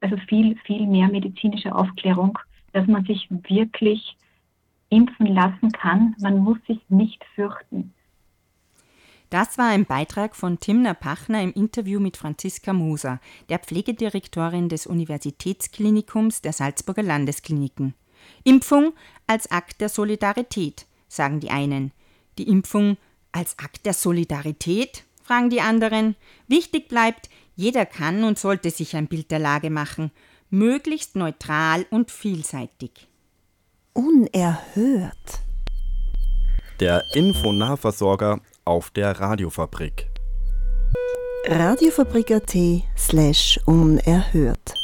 Also 0.00 0.16
viel, 0.28 0.56
viel 0.64 0.86
mehr 0.86 1.08
medizinische 1.08 1.74
Aufklärung, 1.74 2.38
dass 2.72 2.86
man 2.86 3.04
sich 3.04 3.28
wirklich 3.30 4.16
impfen 4.88 5.26
lassen 5.26 5.70
kann. 5.72 6.16
Man 6.18 6.38
muss 6.38 6.58
sich 6.66 6.80
nicht 6.88 7.22
fürchten. 7.34 7.92
Das 9.30 9.58
war 9.58 9.68
ein 9.68 9.84
Beitrag 9.84 10.34
von 10.34 10.58
Timna 10.58 10.94
Pachner 10.94 11.42
im 11.42 11.52
Interview 11.52 12.00
mit 12.00 12.16
Franziska 12.16 12.72
Moser, 12.72 13.20
der 13.50 13.58
Pflegedirektorin 13.58 14.70
des 14.70 14.86
Universitätsklinikums 14.86 16.40
der 16.40 16.54
Salzburger 16.54 17.02
Landeskliniken. 17.02 17.92
Impfung 18.44 18.94
als 19.26 19.50
Akt 19.50 19.82
der 19.82 19.90
Solidarität, 19.90 20.86
sagen 21.08 21.40
die 21.40 21.50
einen. 21.50 21.92
Die 22.38 22.48
Impfung 22.48 22.96
als 23.30 23.58
Akt 23.58 23.84
der 23.84 23.92
Solidarität, 23.92 25.04
fragen 25.28 25.50
die 25.50 25.60
anderen. 25.60 26.16
Wichtig 26.46 26.88
bleibt, 26.88 27.28
jeder 27.54 27.84
kann 27.84 28.24
und 28.24 28.38
sollte 28.38 28.70
sich 28.70 28.96
ein 28.96 29.08
Bild 29.08 29.30
der 29.30 29.38
Lage 29.38 29.68
machen, 29.68 30.10
möglichst 30.48 31.16
neutral 31.16 31.84
und 31.90 32.10
vielseitig. 32.10 33.08
Unerhört. 33.92 35.40
Der 36.80 37.04
Infonahversorger 37.14 38.40
auf 38.64 38.90
der 38.90 39.20
Radiofabrik. 39.20 40.08
Radiofabrik.at 41.46 42.56
slash 42.96 43.60
unerhört. 43.66 44.74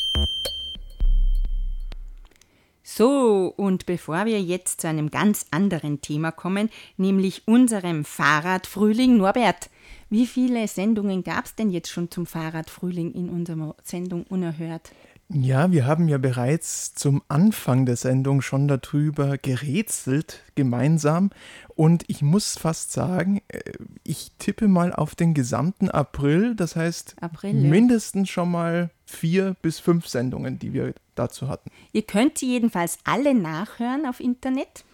So, 2.83 3.53
und 3.57 3.87
bevor 3.87 4.27
wir 4.27 4.41
jetzt 4.41 4.83
zu 4.83 4.89
einem 4.89 5.11
ganz 5.11 5.47
anderen 5.51 6.01
Thema 6.01 6.31
kommen, 6.31 6.71
nämlich 6.97 7.43
unserem 7.47 8.05
Fahrradfrühling, 8.05 9.17
Norbert, 9.17 9.71
wie 10.15 10.29
viele 10.29 10.69
Sendungen 10.69 11.25
gab 11.25 11.45
es 11.45 11.57
denn 11.57 11.71
jetzt 11.71 11.91
schon 11.91 12.09
zum 12.09 12.25
Fahrradfrühling 12.25 13.13
in 13.15 13.29
unserer 13.29 13.75
Sendung 13.83 14.23
Unerhört? 14.29 14.93
Ja, 15.29 15.73
wir 15.73 15.87
haben 15.87 16.07
ja 16.07 16.19
bereits 16.19 16.95
zum 16.95 17.21
Anfang 17.27 17.85
der 17.85 17.97
Sendung 17.97 18.41
schon 18.41 18.69
darüber 18.69 19.39
gerätselt, 19.39 20.45
gemeinsam. 20.55 21.31
Und 21.75 22.05
ich 22.07 22.23
muss 22.23 22.57
fast 22.57 22.93
sagen, 22.93 23.43
äh, 23.49 23.73
ich 24.05 24.31
tippe 24.39 24.69
mal 24.69 24.93
auf 24.93 25.17
den 25.17 25.35
gesamten 25.35 25.91
April. 25.91 26.55
Das 26.55 26.77
heißt, 26.77 27.17
April, 27.21 27.65
ja. 27.65 27.69
mindestens 27.69 28.31
schon 28.31 28.53
mal 28.53 28.91
vier 29.07 29.57
bis 29.63 29.81
fünf 29.81 30.07
Sendungen, 30.07 30.61
die 30.61 30.73
wir 30.73 30.95
dazu 31.17 31.49
hatten. 31.49 31.73
Ihr 31.93 32.03
könnt 32.03 32.39
sie 32.39 32.47
jedenfalls 32.47 32.99
alle 33.03 33.35
nachhören 33.35 34.07
auf 34.07 34.21
Internet. 34.21 34.85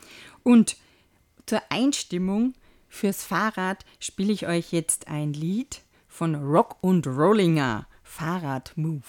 Und 0.45 0.79
zur 1.45 1.61
Einstimmung 1.69 2.55
fürs 2.91 3.25
Fahrrad 3.25 3.87
spiele 3.99 4.33
ich 4.33 4.47
euch 4.47 4.73
jetzt 4.73 5.09
ein 5.09 5.33
Lied 5.33 5.81
von 6.09 6.35
Rock 6.35 6.77
und 6.83 7.07
Rollinger, 7.07 7.87
Fahrrad 8.03 8.73
Move. 8.77 9.01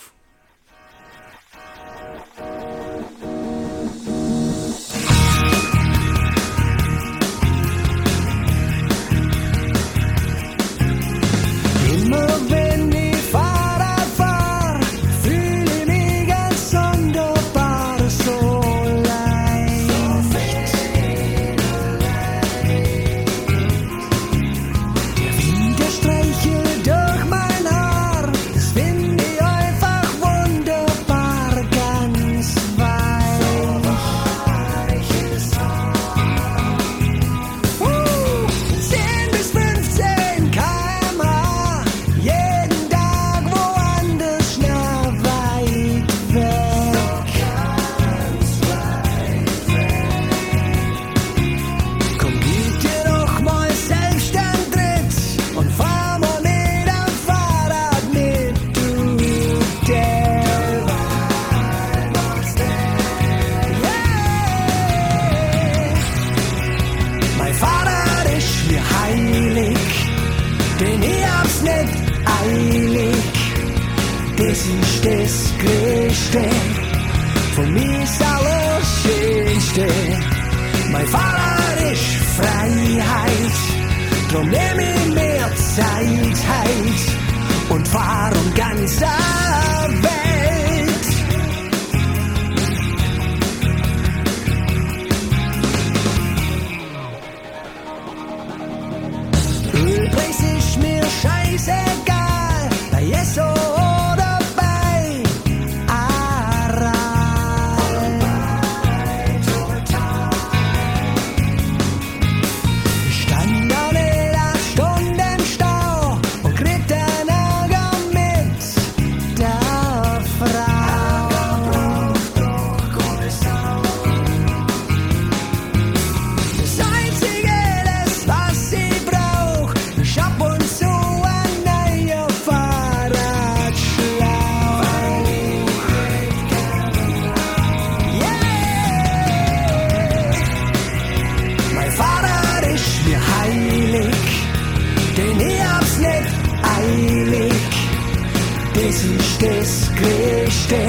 Größte, 150.72 150.88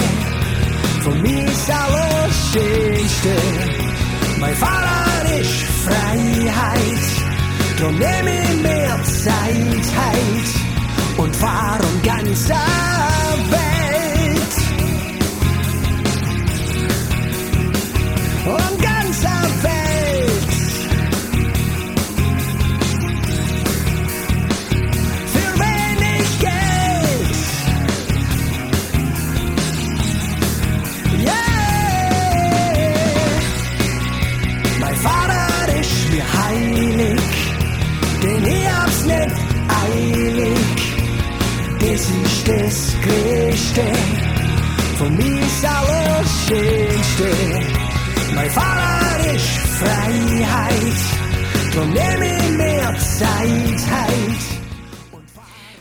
von 1.02 1.22
mir 1.22 1.44
ist 1.44 1.70
alles 1.70 2.52
Schönste. 2.52 3.36
Mein 4.38 4.54
Vater 4.54 5.40
ist 5.40 5.64
Freiheit, 5.84 7.78
drum 7.78 7.98
nehm 7.98 8.28
ich 8.28 8.62
mehr 8.62 9.02
Zeit 9.04 9.84
heit 9.96 11.18
und 11.18 11.34
fahr 11.34 11.78
ganze 12.04 12.50
Welt. 12.50 13.11
Größte, 43.12 43.82
von 44.96 45.14
mir 45.14 45.40
ist 45.40 45.62
alles 45.66 46.46
Schönste. 46.46 47.30
Mein 48.34 48.48
Vater 48.48 49.34
ist 49.34 49.48
Freiheit, 49.48 50.94
drum 51.74 51.92
nehm 51.92 52.22
ich 52.22 52.48
mehr 52.56 52.96
Zeit 52.98 53.90
heit. 53.90 54.40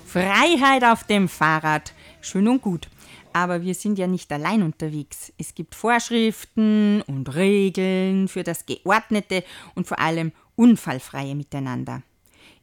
Freiheit 0.06 0.84
auf 0.84 1.06
dem 1.06 1.30
Fahrrad. 1.30 1.94
Schön 2.20 2.50
und 2.50 2.62
gut. 2.62 2.90
Aber 3.32 3.62
wir 3.62 3.76
sind 3.76 3.98
ja 3.98 4.08
nicht 4.08 4.30
allein 4.34 4.62
unterwegs. 4.62 5.32
Es 5.38 5.56
gibt 5.56 5.74
Vorschriften 5.74 7.02
und 7.04 7.34
Regeln 7.34 8.28
für 8.28 8.44
das 8.44 8.66
geordnete 8.66 9.46
und 9.74 9.88
vor 9.88 10.00
allem 10.00 10.34
unfallfreie 10.58 11.36
Miteinander. 11.36 12.04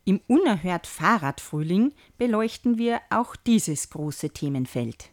Im 0.09 0.23
Unerhört 0.27 0.87
Fahrradfrühling 0.87 1.93
beleuchten 2.17 2.79
wir 2.79 3.03
auch 3.11 3.37
dieses 3.37 3.91
große 3.91 4.31
Themenfeld. 4.31 5.11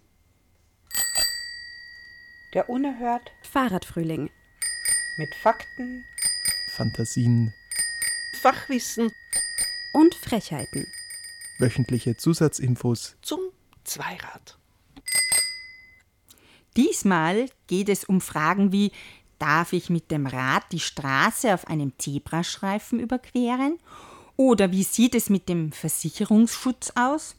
Der 2.53 2.69
Unerhört 2.69 3.29
Fahrradfrühling. 3.41 4.29
mit 5.17 5.35
Fakten, 5.35 6.05
Fantasien, 6.77 7.53
Fachwissen 8.41 9.11
Und 9.91 10.15
Frechheiten. 10.15 10.87
wöchentliche 11.59 12.15
Zusatzinfos, 12.15 13.17
zum 13.21 13.41
Zweirad. 13.83 14.57
Diesmal 16.77 17.49
geht 17.67 17.89
es 17.89 18.05
um 18.05 18.21
Fragen 18.21 18.71
wie, 18.71 18.93
darf 19.39 19.73
ich 19.73 19.89
mit 19.89 20.09
dem 20.09 20.25
Rad 20.25 20.63
die 20.71 20.79
Straße 20.79 21.53
auf 21.53 21.67
einem 21.67 21.91
Zebrastreifen 21.97 23.01
überqueren? 23.01 23.77
Oder 24.37 24.71
wie 24.71 24.83
sieht 24.83 25.15
es 25.15 25.29
mit 25.29 25.47
dem 25.47 25.71
Versicherungsschutz 25.71 26.91
aus? 26.95 27.35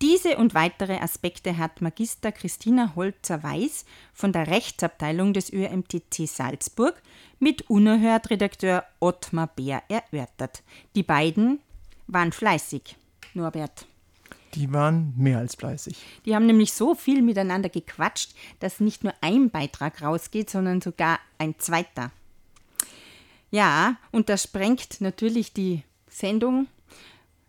Diese 0.00 0.36
und 0.36 0.54
weitere 0.54 0.98
Aspekte 0.98 1.58
hat 1.58 1.80
Magister 1.80 2.30
Christina 2.30 2.92
Holzer-Weiß 2.94 3.84
von 4.14 4.32
der 4.32 4.46
Rechtsabteilung 4.46 5.32
des 5.32 5.52
ÖMTC 5.52 6.26
Salzburg 6.26 7.00
mit 7.40 7.68
Unerhört-Redakteur 7.68 8.84
Ottmar 9.00 9.48
Bär 9.48 9.82
erörtert. 9.88 10.62
Die 10.94 11.02
beiden 11.02 11.60
waren 12.06 12.32
fleißig. 12.32 12.96
Norbert. 13.34 13.86
die 14.54 14.72
waren 14.72 15.12
mehr 15.16 15.38
als 15.38 15.54
fleißig. 15.56 15.96
Die 16.24 16.34
haben 16.34 16.46
nämlich 16.46 16.72
so 16.72 16.94
viel 16.94 17.20
miteinander 17.20 17.68
gequatscht, 17.68 18.34
dass 18.60 18.80
nicht 18.80 19.04
nur 19.04 19.14
ein 19.20 19.50
Beitrag 19.50 20.00
rausgeht, 20.00 20.48
sondern 20.48 20.80
sogar 20.80 21.18
ein 21.38 21.58
zweiter. 21.58 22.10
Ja, 23.50 23.96
und 24.10 24.28
das 24.28 24.44
sprengt 24.44 25.00
natürlich 25.00 25.52
die 25.52 25.82
Sendung. 26.18 26.66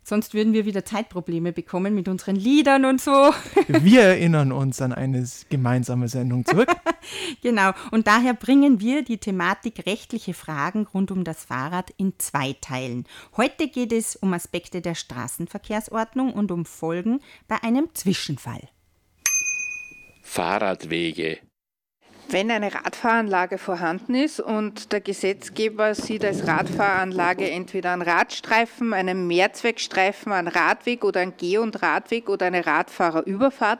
Sonst 0.09 0.33
würden 0.33 0.53
wir 0.53 0.65
wieder 0.65 0.83
Zeitprobleme 0.85 1.53
bekommen 1.53 1.93
mit 1.93 2.07
unseren 2.07 2.35
Liedern 2.35 2.85
und 2.85 2.99
so. 2.99 3.11
Wir 3.67 4.01
erinnern 4.01 4.51
uns 4.51 4.81
an 4.81 4.91
eine 4.91 5.23
gemeinsame 5.49 6.07
Sendung 6.07 6.45
zurück. 6.45 6.69
Genau. 7.41 7.71
Und 7.91 8.05
daher 8.07 8.33
bringen 8.33 8.81
wir 8.81 9.03
die 9.03 9.17
Thematik 9.17 9.87
rechtliche 9.87 10.33
Fragen 10.35 10.85
rund 10.93 11.09
um 11.09 11.23
das 11.23 11.45
Fahrrad 11.45 11.89
in 11.91 12.13
zwei 12.19 12.55
Teilen. 12.59 13.05
Heute 13.35 13.67
geht 13.67 13.93
es 13.93 14.15
um 14.15 14.33
Aspekte 14.33 14.81
der 14.81 14.93
Straßenverkehrsordnung 14.93 16.33
und 16.33 16.51
um 16.51 16.65
Folgen 16.65 17.21
bei 17.47 17.63
einem 17.63 17.87
Zwischenfall. 17.93 18.61
Fahrradwege. 20.21 21.39
Wenn 22.31 22.51
eine 22.51 22.71
Radfahranlage 22.71 23.57
vorhanden 23.57 24.13
ist 24.13 24.39
und 24.39 24.91
der 24.91 25.01
Gesetzgeber 25.01 25.95
sieht 25.95 26.23
als 26.23 26.45
Radfahranlage 26.45 27.49
entweder 27.49 27.91
einen 27.91 28.03
Radstreifen, 28.03 28.93
einen 28.93 29.25
Mehrzweckstreifen, 29.25 30.31
einen 30.31 30.47
Radweg 30.47 31.03
oder 31.03 31.21
einen 31.21 31.33
Geh- 31.37 31.57
und 31.57 31.81
Radweg 31.81 32.29
oder 32.29 32.45
eine 32.45 32.67
Radfahrerüberfahrt, 32.67 33.79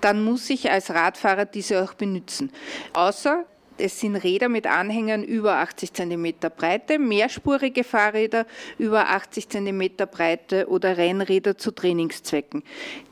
dann 0.00 0.24
muss 0.24 0.50
ich 0.50 0.72
als 0.72 0.90
Radfahrer 0.90 1.44
diese 1.44 1.84
auch 1.84 1.94
benutzen. 1.94 2.50
Außer 2.94 3.44
es 3.78 4.00
sind 4.00 4.16
Räder 4.16 4.48
mit 4.48 4.66
Anhängern 4.66 5.24
über 5.24 5.56
80 5.56 5.92
cm 5.92 6.34
Breite, 6.56 6.98
mehrspurige 6.98 7.84
Fahrräder 7.84 8.46
über 8.78 9.08
80 9.08 9.48
cm 9.48 9.90
Breite 10.10 10.68
oder 10.68 10.96
Rennräder 10.96 11.58
zu 11.58 11.70
Trainingszwecken. 11.70 12.62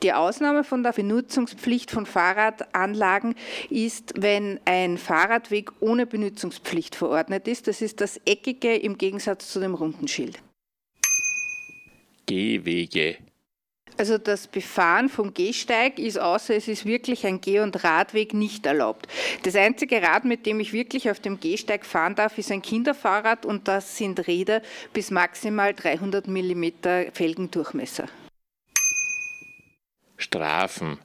Die 0.01 0.13
Ausnahme 0.13 0.63
von 0.63 0.83
der 0.83 0.91
Benutzungspflicht 0.93 1.91
von 1.91 2.05
Fahrradanlagen 2.05 3.35
ist, 3.69 4.13
wenn 4.17 4.59
ein 4.65 4.97
Fahrradweg 4.97 5.71
ohne 5.79 6.05
Benutzungspflicht 6.05 6.95
verordnet 6.95 7.47
ist. 7.47 7.67
Das 7.67 7.81
ist 7.81 8.01
das 8.01 8.19
Eckige 8.25 8.75
im 8.75 8.97
Gegensatz 8.97 9.51
zu 9.51 9.59
dem 9.59 9.75
runden 9.75 10.07
Schild. 10.07 10.41
Gehwege. 12.25 13.17
Also 13.97 14.17
das 14.17 14.47
Befahren 14.47 15.09
vom 15.09 15.33
Gehsteig 15.33 15.99
ist 15.99 16.19
außer 16.19 16.55
es 16.55 16.67
ist 16.67 16.85
wirklich 16.85 17.25
ein 17.25 17.41
Geh- 17.41 17.59
und 17.59 17.83
Radweg 17.83 18.33
nicht 18.33 18.65
erlaubt. 18.65 19.07
Das 19.43 19.55
einzige 19.55 20.01
Rad, 20.01 20.25
mit 20.25 20.45
dem 20.45 20.59
ich 20.59 20.73
wirklich 20.73 21.09
auf 21.09 21.19
dem 21.19 21.39
Gehsteig 21.39 21.85
fahren 21.85 22.15
darf, 22.15 22.37
ist 22.37 22.51
ein 22.51 22.61
Kinderfahrrad 22.61 23.45
und 23.45 23.67
das 23.67 23.97
sind 23.97 24.27
Räder 24.27 24.61
bis 24.93 25.11
maximal 25.11 25.73
300 25.73 26.27
mm 26.27 26.65
Felgendurchmesser. 27.13 28.07
Strafen. 30.17 30.99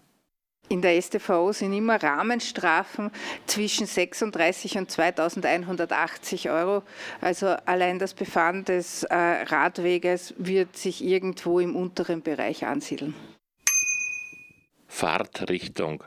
In 0.71 0.83
der 0.83 1.01
StVO 1.01 1.53
sind 1.53 1.73
immer 1.73 2.03
Rahmenstrafen 2.03 3.11
zwischen 3.47 3.87
36 3.87 4.77
und 4.77 4.91
2180 4.91 6.51
Euro. 6.51 6.83
Also 7.23 7.47
allein 7.65 7.99
das 7.99 8.13
Befahren 8.13 8.65
des 8.65 9.05
äh, 9.05 9.15
Radweges 9.15 10.35
wird 10.37 10.77
sich 10.77 11.03
irgendwo 11.03 11.59
im 11.59 11.75
unteren 11.75 12.23
Bereich 12.23 12.67
ansiedeln. 12.67 13.15
Fahrtrichtung. 14.87 16.05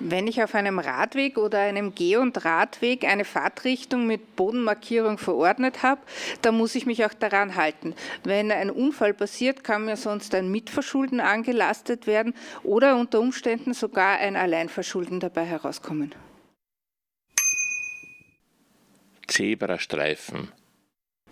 Wenn 0.00 0.28
ich 0.28 0.42
auf 0.42 0.54
einem 0.54 0.78
Radweg 0.78 1.38
oder 1.38 1.58
einem 1.58 1.94
Geh- 1.94 2.16
und 2.16 2.44
Radweg 2.44 3.04
eine 3.04 3.24
Fahrtrichtung 3.24 4.06
mit 4.06 4.36
Bodenmarkierung 4.36 5.18
verordnet 5.18 5.82
habe, 5.82 6.00
dann 6.42 6.56
muss 6.56 6.76
ich 6.76 6.86
mich 6.86 7.04
auch 7.04 7.14
daran 7.14 7.56
halten. 7.56 7.94
Wenn 8.22 8.52
ein 8.52 8.70
Unfall 8.70 9.12
passiert, 9.12 9.64
kann 9.64 9.86
mir 9.86 9.96
sonst 9.96 10.34
ein 10.36 10.50
Mitverschulden 10.50 11.20
angelastet 11.20 12.06
werden 12.06 12.34
oder 12.62 12.96
unter 12.96 13.18
Umständen 13.18 13.74
sogar 13.74 14.18
ein 14.18 14.36
Alleinverschulden 14.36 15.18
dabei 15.18 15.44
herauskommen. 15.44 16.14
Zebrastreifen. 19.26 20.52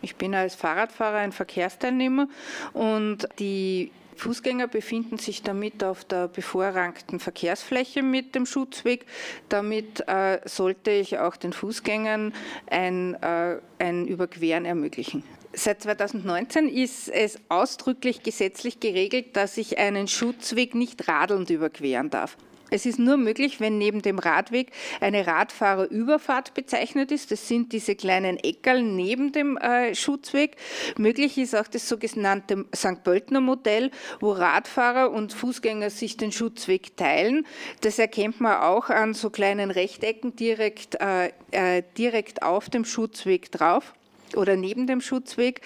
Ich 0.02 0.16
bin 0.16 0.34
als 0.34 0.54
Fahrradfahrer 0.56 1.18
ein 1.18 1.32
Verkehrsteilnehmer 1.32 2.28
und 2.72 3.28
die 3.38 3.90
Fußgänger 4.16 4.68
befinden 4.68 5.18
sich 5.18 5.42
damit 5.42 5.84
auf 5.84 6.04
der 6.04 6.28
bevorrangten 6.28 7.20
Verkehrsfläche 7.20 8.02
mit 8.02 8.34
dem 8.34 8.46
Schutzweg. 8.46 9.06
Damit 9.48 10.06
äh, 10.08 10.40
sollte 10.44 10.90
ich 10.90 11.18
auch 11.18 11.36
den 11.36 11.52
Fußgängern 11.52 12.32
ein, 12.70 13.14
äh, 13.22 13.58
ein 13.78 14.06
Überqueren 14.06 14.64
ermöglichen. 14.64 15.22
Seit 15.52 15.82
2019 15.82 16.68
ist 16.68 17.08
es 17.08 17.38
ausdrücklich 17.48 18.22
gesetzlich 18.22 18.78
geregelt, 18.80 19.36
dass 19.36 19.56
ich 19.56 19.78
einen 19.78 20.06
Schutzweg 20.06 20.74
nicht 20.74 21.08
radelnd 21.08 21.48
überqueren 21.48 22.10
darf. 22.10 22.36
Es 22.70 22.84
ist 22.84 22.98
nur 22.98 23.16
möglich, 23.16 23.60
wenn 23.60 23.78
neben 23.78 24.02
dem 24.02 24.18
Radweg 24.18 24.72
eine 25.00 25.26
Radfahrerüberfahrt 25.26 26.54
bezeichnet 26.54 27.12
ist. 27.12 27.30
Das 27.30 27.46
sind 27.46 27.72
diese 27.72 27.94
kleinen 27.94 28.38
Eckerl 28.38 28.82
neben 28.82 29.32
dem 29.32 29.56
äh, 29.56 29.94
Schutzweg. 29.94 30.56
Möglich 30.98 31.38
ist 31.38 31.54
auch 31.54 31.68
das 31.68 31.88
sogenannte 31.88 32.64
St. 32.74 33.04
Pöltner 33.04 33.40
Modell, 33.40 33.90
wo 34.20 34.32
Radfahrer 34.32 35.12
und 35.12 35.32
Fußgänger 35.32 35.90
sich 35.90 36.16
den 36.16 36.32
Schutzweg 36.32 36.96
teilen. 36.96 37.46
Das 37.82 37.98
erkennt 37.98 38.40
man 38.40 38.56
auch 38.56 38.90
an 38.90 39.14
so 39.14 39.30
kleinen 39.30 39.70
Rechtecken 39.70 40.34
direkt, 40.34 40.96
äh, 41.00 41.30
äh, 41.52 41.84
direkt 41.96 42.42
auf 42.42 42.68
dem 42.68 42.84
Schutzweg 42.84 43.52
drauf 43.52 43.94
oder 44.34 44.56
neben 44.56 44.88
dem 44.88 45.00
Schutzweg. 45.00 45.60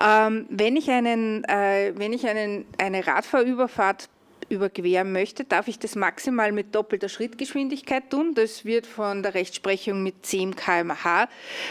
Ähm, 0.00 0.46
wenn 0.50 0.76
ich, 0.76 0.90
einen, 0.90 1.44
äh, 1.44 1.92
wenn 1.96 2.12
ich 2.12 2.26
einen, 2.26 2.66
eine 2.78 3.06
Radfahrüberfahrt 3.06 4.08
überqueren 4.48 5.12
möchte, 5.12 5.44
darf 5.44 5.68
ich 5.68 5.78
das 5.78 5.94
maximal 5.94 6.52
mit 6.52 6.74
doppelter 6.74 7.08
Schrittgeschwindigkeit 7.08 8.10
tun. 8.10 8.34
Das 8.34 8.64
wird 8.64 8.86
von 8.86 9.22
der 9.22 9.34
Rechtsprechung 9.34 10.02
mit 10.02 10.24
10 10.24 10.56
km/h 10.56 11.28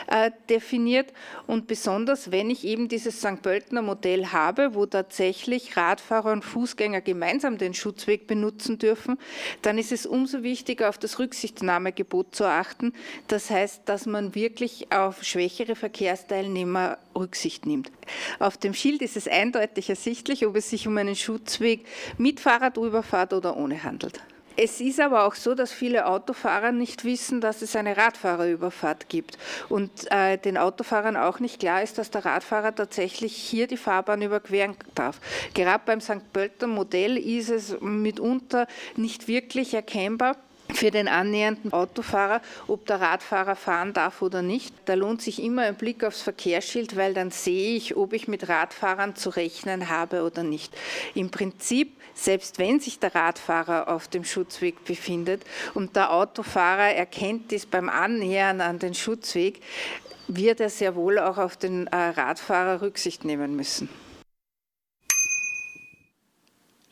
äh, 0.07 0.31
definiert. 0.49 1.13
Und 1.47 1.67
besonders, 1.67 2.31
wenn 2.31 2.49
ich 2.49 2.63
eben 2.63 2.87
dieses 2.87 3.19
St. 3.19 3.41
Pöltner 3.41 3.81
Modell 3.81 4.27
habe, 4.27 4.75
wo 4.75 4.85
tatsächlich 4.85 5.77
Radfahrer 5.77 6.31
und 6.31 6.43
Fußgänger 6.43 7.01
gemeinsam 7.01 7.57
den 7.57 7.73
Schutzweg 7.73 8.27
benutzen 8.27 8.77
dürfen, 8.77 9.17
dann 9.61 9.77
ist 9.77 9.91
es 9.91 10.05
umso 10.05 10.43
wichtiger, 10.43 10.89
auf 10.89 10.97
das 10.97 11.19
Rücksichtnahmegebot 11.19 12.35
zu 12.35 12.45
achten. 12.45 12.93
Das 13.27 13.49
heißt, 13.49 13.83
dass 13.85 14.05
man 14.05 14.35
wirklich 14.35 14.91
auf 14.91 15.23
schwächere 15.23 15.75
Verkehrsteilnehmer 15.75 16.97
Rücksicht 17.15 17.65
nimmt. 17.65 17.91
Auf 18.39 18.57
dem 18.57 18.73
Schild 18.73 19.01
ist 19.01 19.17
es 19.17 19.27
eindeutig 19.27 19.89
ersichtlich, 19.89 20.45
ob 20.45 20.55
es 20.55 20.69
sich 20.69 20.87
um 20.87 20.97
einen 20.97 21.15
Schutzweg 21.15 21.85
mit 22.17 22.39
Fahrradüberfahrt 22.67 23.33
oder 23.33 23.57
ohne 23.57 23.83
handelt. 23.83 24.19
Es 24.59 24.81
ist 24.81 24.99
aber 24.99 25.25
auch 25.25 25.35
so, 25.35 25.53
dass 25.53 25.71
viele 25.71 26.07
Autofahrer 26.07 26.71
nicht 26.71 27.05
wissen, 27.05 27.41
dass 27.41 27.61
es 27.61 27.75
eine 27.75 27.95
Radfahrerüberfahrt 27.95 29.07
gibt 29.07 29.37
und 29.69 29.91
äh, 30.09 30.37
den 30.37 30.57
Autofahrern 30.57 31.15
auch 31.15 31.39
nicht 31.39 31.59
klar 31.59 31.83
ist, 31.83 31.99
dass 31.99 32.09
der 32.09 32.25
Radfahrer 32.25 32.73
tatsächlich 32.73 33.35
hier 33.35 33.67
die 33.67 33.77
Fahrbahn 33.77 34.23
überqueren 34.23 34.75
darf. 34.95 35.19
Gerade 35.53 35.83
beim 35.85 36.01
St. 36.01 36.33
Pölter 36.33 36.65
Modell 36.65 37.17
ist 37.17 37.49
es 37.49 37.79
mitunter 37.81 38.65
nicht 38.95 39.27
wirklich 39.27 39.75
erkennbar, 39.75 40.37
für 40.73 40.91
den 40.91 41.07
annähernden 41.07 41.73
Autofahrer, 41.73 42.41
ob 42.67 42.85
der 42.85 43.01
Radfahrer 43.01 43.55
fahren 43.55 43.93
darf 43.93 44.21
oder 44.21 44.41
nicht. 44.41 44.73
Da 44.85 44.93
lohnt 44.95 45.21
sich 45.21 45.41
immer 45.41 45.63
ein 45.63 45.75
Blick 45.75 46.03
aufs 46.03 46.21
Verkehrsschild, 46.21 46.95
weil 46.95 47.13
dann 47.13 47.31
sehe 47.31 47.75
ich, 47.75 47.95
ob 47.95 48.13
ich 48.13 48.27
mit 48.27 48.49
Radfahrern 48.49 49.15
zu 49.15 49.29
rechnen 49.29 49.89
habe 49.89 50.23
oder 50.23 50.43
nicht. 50.43 50.75
Im 51.13 51.29
Prinzip, 51.29 51.96
selbst 52.17 52.57
wenn 52.57 52.79
sich 52.79 52.99
der 52.99 53.13
Radfahrer 53.13 53.87
auf 53.87 54.07
dem 54.07 54.23
Schutzweg 54.23 54.83
befindet 54.85 55.43
und 55.73 55.95
der 55.95 56.11
Autofahrer 56.11 56.93
erkennt 56.95 57.51
dies 57.51 57.65
beim 57.65 57.89
Annähern 57.89 58.59
an 58.59 58.79
den 58.79 58.93
Schutzweg, 58.93 59.61
wird 60.27 60.59
er 60.59 60.69
sehr 60.69 60.95
wohl 60.95 61.19
auch 61.19 61.37
auf 61.37 61.55
den 61.55 61.87
äh, 61.87 61.95
Radfahrer 61.95 62.81
Rücksicht 62.81 63.23
nehmen 63.23 63.55
müssen. 63.55 63.87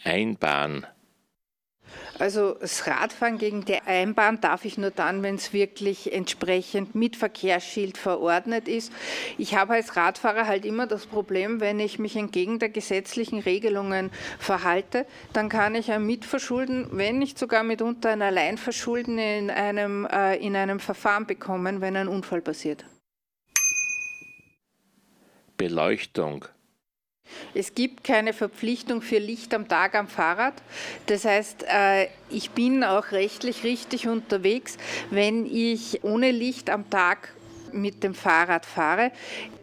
Einbahn 0.03 0.85
also 2.17 2.53
das 2.53 2.87
Radfahren 2.87 3.37
gegen 3.37 3.65
die 3.65 3.81
Einbahn 3.81 4.39
darf 4.39 4.63
ich 4.63 4.77
nur 4.77 4.91
dann, 4.91 5.21
wenn 5.21 5.35
es 5.35 5.51
wirklich 5.51 6.13
entsprechend 6.13 6.95
mit 6.95 7.17
Verkehrsschild 7.17 7.97
verordnet 7.97 8.69
ist. 8.69 8.93
Ich 9.37 9.55
habe 9.55 9.73
als 9.73 9.97
Radfahrer 9.97 10.47
halt 10.47 10.63
immer 10.63 10.87
das 10.87 11.07
Problem, 11.07 11.59
wenn 11.59 11.79
ich 11.79 11.99
mich 11.99 12.15
entgegen 12.15 12.59
der 12.59 12.69
gesetzlichen 12.69 13.39
Regelungen 13.39 14.11
verhalte, 14.39 15.05
dann 15.33 15.49
kann 15.49 15.75
ich 15.75 15.91
ein 15.91 16.05
Mitverschulden, 16.05 16.87
wenn 16.91 17.19
nicht 17.19 17.37
sogar 17.37 17.63
mitunter 17.63 18.11
ein 18.11 18.21
Alleinverschulden 18.21 19.17
in 19.17 19.49
einem, 19.49 20.05
äh, 20.05 20.37
in 20.37 20.55
einem 20.55 20.79
Verfahren 20.79 21.25
bekommen, 21.25 21.81
wenn 21.81 21.97
ein 21.97 22.07
Unfall 22.07 22.41
passiert. 22.41 22.85
Beleuchtung. 25.57 26.45
Es 27.53 27.73
gibt 27.75 28.03
keine 28.03 28.33
Verpflichtung 28.33 29.01
für 29.01 29.17
Licht 29.17 29.53
am 29.53 29.67
Tag 29.67 29.95
am 29.95 30.07
Fahrrad. 30.07 30.53
Das 31.07 31.25
heißt, 31.25 31.65
äh, 31.67 32.07
ich 32.29 32.51
bin 32.51 32.83
auch 32.83 33.11
rechtlich 33.11 33.63
richtig 33.63 34.07
unterwegs, 34.07 34.77
wenn 35.09 35.45
ich 35.45 36.03
ohne 36.03 36.31
Licht 36.31 36.69
am 36.69 36.89
Tag 36.89 37.33
mit 37.71 38.03
dem 38.03 38.13
Fahrrad 38.13 38.65
fahre. 38.65 39.11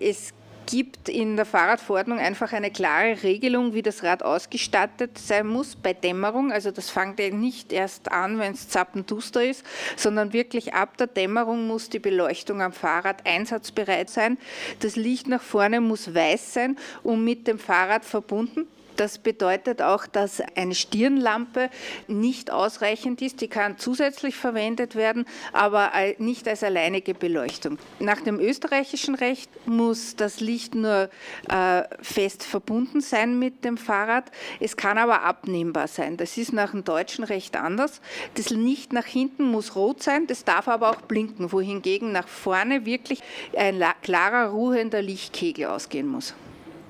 Es 0.00 0.32
gibt 0.66 1.08
in 1.08 1.36
der 1.36 1.44
Fahrradverordnung 1.44 2.18
einfach 2.18 2.52
eine 2.52 2.70
klare 2.70 3.22
Regelung, 3.22 3.74
wie 3.74 3.82
das 3.82 4.02
Rad 4.02 4.22
ausgestattet 4.22 5.18
sein 5.18 5.46
muss 5.46 5.76
bei 5.76 5.92
Dämmerung. 5.92 6.52
Also 6.52 6.70
das 6.70 6.90
fängt 6.90 7.18
ja 7.18 7.30
nicht 7.30 7.72
erst 7.72 8.10
an, 8.10 8.38
wenn 8.38 8.52
es 8.52 8.68
zappenduster 8.68 9.44
ist, 9.44 9.64
sondern 9.96 10.32
wirklich 10.32 10.74
ab 10.74 10.96
der 10.96 11.06
Dämmerung 11.06 11.66
muss 11.66 11.88
die 11.88 11.98
Beleuchtung 11.98 12.62
am 12.62 12.72
Fahrrad 12.72 13.26
einsatzbereit 13.26 14.10
sein. 14.10 14.38
Das 14.80 14.96
Licht 14.96 15.28
nach 15.28 15.42
vorne 15.42 15.80
muss 15.80 16.14
weiß 16.14 16.54
sein 16.54 16.76
und 17.02 17.24
mit 17.24 17.46
dem 17.46 17.58
Fahrrad 17.58 18.04
verbunden. 18.04 18.66
Das 18.96 19.18
bedeutet 19.18 19.82
auch, 19.82 20.06
dass 20.06 20.42
eine 20.54 20.74
Stirnlampe 20.74 21.70
nicht 22.08 22.50
ausreichend 22.50 23.22
ist. 23.22 23.40
Die 23.40 23.48
kann 23.48 23.78
zusätzlich 23.78 24.36
verwendet 24.36 24.94
werden, 24.96 25.26
aber 25.52 25.92
nicht 26.18 26.46
als 26.48 26.62
alleinige 26.62 27.14
Beleuchtung. 27.14 27.78
Nach 27.98 28.20
dem 28.20 28.38
österreichischen 28.38 29.14
Recht 29.14 29.50
muss 29.66 30.16
das 30.16 30.40
Licht 30.40 30.74
nur 30.74 31.08
äh, 31.48 31.82
fest 32.00 32.44
verbunden 32.44 33.00
sein 33.00 33.38
mit 33.38 33.64
dem 33.64 33.76
Fahrrad. 33.76 34.30
Es 34.60 34.76
kann 34.76 34.98
aber 34.98 35.22
abnehmbar 35.22 35.88
sein. 35.88 36.16
Das 36.16 36.36
ist 36.36 36.52
nach 36.52 36.72
dem 36.72 36.84
deutschen 36.84 37.24
Recht 37.24 37.56
anders. 37.56 38.00
Das 38.34 38.50
Licht 38.50 38.92
nach 38.92 39.06
hinten 39.06 39.44
muss 39.44 39.74
rot 39.76 40.02
sein, 40.02 40.26
das 40.26 40.44
darf 40.44 40.68
aber 40.68 40.90
auch 40.90 41.02
blinken, 41.02 41.52
wohingegen 41.52 42.12
nach 42.12 42.28
vorne 42.28 42.84
wirklich 42.86 43.22
ein 43.56 43.82
klarer, 44.02 44.50
ruhender 44.50 45.02
Lichtkegel 45.02 45.66
ausgehen 45.66 46.06
muss. 46.06 46.34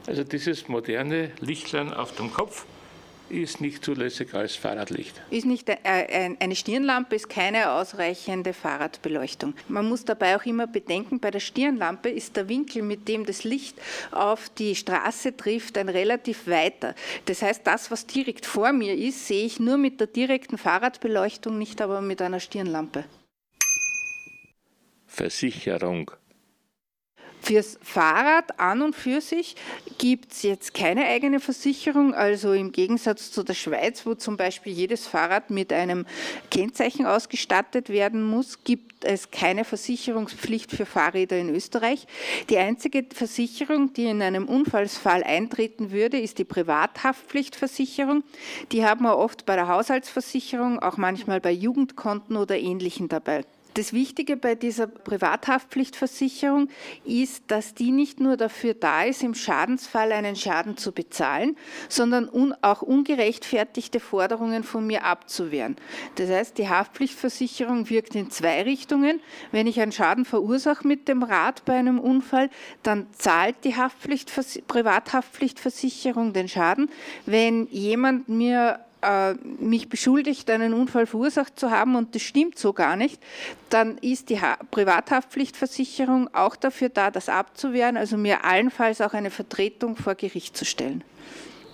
Also 0.07 0.25
dieses 0.25 0.69
moderne 0.69 1.31
Lichtlein 1.41 1.93
auf 1.93 2.15
dem 2.17 2.33
Kopf 2.33 2.67
ist 3.33 3.61
nicht 3.61 3.85
zulässig 3.85 4.35
als 4.35 4.57
Fahrradlicht. 4.57 5.21
Ist 5.31 5.47
nicht 5.47 5.71
eine 5.85 6.57
Stirnlampe 6.57 7.17
ist 7.17 7.29
keine 7.29 7.71
ausreichende 7.71 8.53
Fahrradbeleuchtung. 8.53 9.55
Man 9.69 9.89
muss 9.89 10.05
dabei 10.05 10.37
auch 10.37 10.45
immer 10.45 10.67
bedenken, 10.67 11.19
bei 11.19 11.31
der 11.31 11.41
Stirnlampe 11.41 12.11
ist 12.11 12.37
der 12.37 12.49
Winkel, 12.49 12.83
mit 12.83 13.09
dem 13.09 13.25
das 13.25 13.45
Licht 13.45 13.81
auf 14.11 14.51
die 14.51 14.75
Straße 14.75 15.37
trifft, 15.37 15.79
ein 15.79 15.89
relativ 15.89 16.47
weiter. 16.47 16.95
Das 17.25 17.41
heißt, 17.41 17.67
das, 17.67 17.91
was 17.91 18.07
direkt 18.07 18.45
vor 18.45 18.73
mir 18.73 18.95
ist, 18.95 19.27
sehe 19.27 19.47
ich 19.47 19.59
nur 19.59 19.79
mit 19.79 19.99
der 20.01 20.09
direkten 20.09 20.59
Fahrradbeleuchtung, 20.59 21.57
nicht 21.57 21.81
aber 21.81 22.03
mit 22.03 22.21
einer 22.21 22.41
Stirnlampe. 22.41 23.05
Versicherung. 25.07 26.11
Fürs 27.43 27.77
Fahrrad 27.83 28.61
an 28.61 28.83
und 28.83 28.95
für 28.95 29.21
sich 29.21 29.57
gibt 29.99 30.33
es 30.33 30.45
jetzt 30.45 30.75
keine 30.75 31.07
eigene 31.07 31.41
Versicherung. 31.41 32.15
Also 32.15 32.53
im 32.53 32.71
Gegensatz 32.71 33.33
zu 33.33 33.43
der 33.43 33.55
Schweiz, 33.55 34.07
wo 34.07 34.15
zum 34.15 34.37
Beispiel 34.37 34.73
jedes 34.73 35.09
Fahrrad 35.09 35.51
mit 35.51 35.73
einem 35.73 36.07
Kennzeichen 36.53 37.05
ausgestattet 37.05 37.89
werden 37.89 38.23
muss, 38.23 38.63
gibt 38.63 39.05
es 39.05 39.33
keine 39.33 39.65
Versicherungspflicht 39.65 40.71
für 40.71 40.87
Fahrräder 40.87 41.37
in 41.37 41.53
Österreich. 41.53 42.07
Die 42.49 42.59
einzige 42.59 43.05
Versicherung, 43.13 43.93
die 43.93 44.05
in 44.05 44.23
einem 44.23 44.47
Unfallsfall 44.47 45.25
eintreten 45.25 45.91
würde, 45.91 46.21
ist 46.21 46.39
die 46.39 46.45
Privathaftpflichtversicherung. 46.45 48.23
Die 48.71 48.85
haben 48.85 49.03
wir 49.03 49.19
oft 49.19 49.47
bei 49.47 49.57
der 49.57 49.67
Haushaltsversicherung, 49.67 50.79
auch 50.79 50.97
manchmal 50.97 51.41
bei 51.41 51.51
Jugendkonten 51.51 52.37
oder 52.37 52.57
Ähnlichen 52.57 53.09
dabei. 53.09 53.45
Das 53.75 53.95
Wichtige 53.95 54.37
bei 54.37 54.55
dieser 54.55 54.87
Privathaftpflichtversicherung 54.87 56.69
ist, 57.05 57.45
dass 57.47 57.75
die 57.75 57.91
nicht 57.91 58.21
nur 58.21 58.37
dafür 58.37 58.75
da 58.75 59.05
ist, 59.05 59.23
im 59.23 59.35
Schadensfall 59.35 60.13
einen 60.13 60.37
Schaden 60.37 60.77
zu 60.77 60.93
bezahlen, 60.93 61.57
sondern 61.89 62.29
auch 62.61 62.83
ungerechtfertigte 62.83 63.99
Forderungen 63.99 64.63
von 64.63 64.87
mir 64.87 65.05
abzuwehren. 65.05 65.77
Das 66.17 66.29
heißt, 66.29 66.59
die 66.59 66.69
Haftpflichtversicherung 66.69 67.89
wirkt 67.89 68.15
in 68.15 68.31
zwei 68.31 68.63
Richtungen. 68.63 69.21
Wenn 69.53 69.67
ich 69.67 69.81
einen 69.81 69.93
Schaden 69.93 70.27
verursache 70.27 70.87
mit 70.87 71.09
dem 71.09 71.23
Rad 71.23 71.65
bei 71.65 71.75
einem 71.75 71.99
Unfall, 71.99 72.51
dann 72.83 73.07
zahlt 73.13 73.57
die 73.65 73.75
Privathaftpflichtversicherung 74.69 76.35
den 76.35 76.49
Schaden. 76.49 76.91
Wenn 77.25 77.67
jemand 77.69 78.29
mir 78.29 78.81
mich 79.59 79.89
beschuldigt, 79.89 80.49
einen 80.51 80.75
Unfall 80.75 81.07
verursacht 81.07 81.59
zu 81.59 81.71
haben 81.71 81.97
und 81.97 82.15
das 82.15 82.23
stimmt 82.23 82.59
so 82.59 82.73
gar 82.73 82.97
nicht, 82.97 83.21
dann 83.71 83.99
ist 83.99 84.31
die 84.31 84.41
ha 84.41 84.57
Privathaftpflichtversicherung 84.71 86.33
auch 86.35 86.57
dafür 86.57 86.89
da, 86.89 87.11
das 87.11 87.29
abzuwehren, 87.29 87.97
also 87.97 88.17
mir 88.17 88.45
allenfalls 88.45 89.01
auch 89.01 89.15
eine 89.15 89.31
Vertretung 89.31 89.97
vor 89.97 90.15
Gericht 90.15 90.57
zu 90.57 90.65
stellen. 90.65 91.03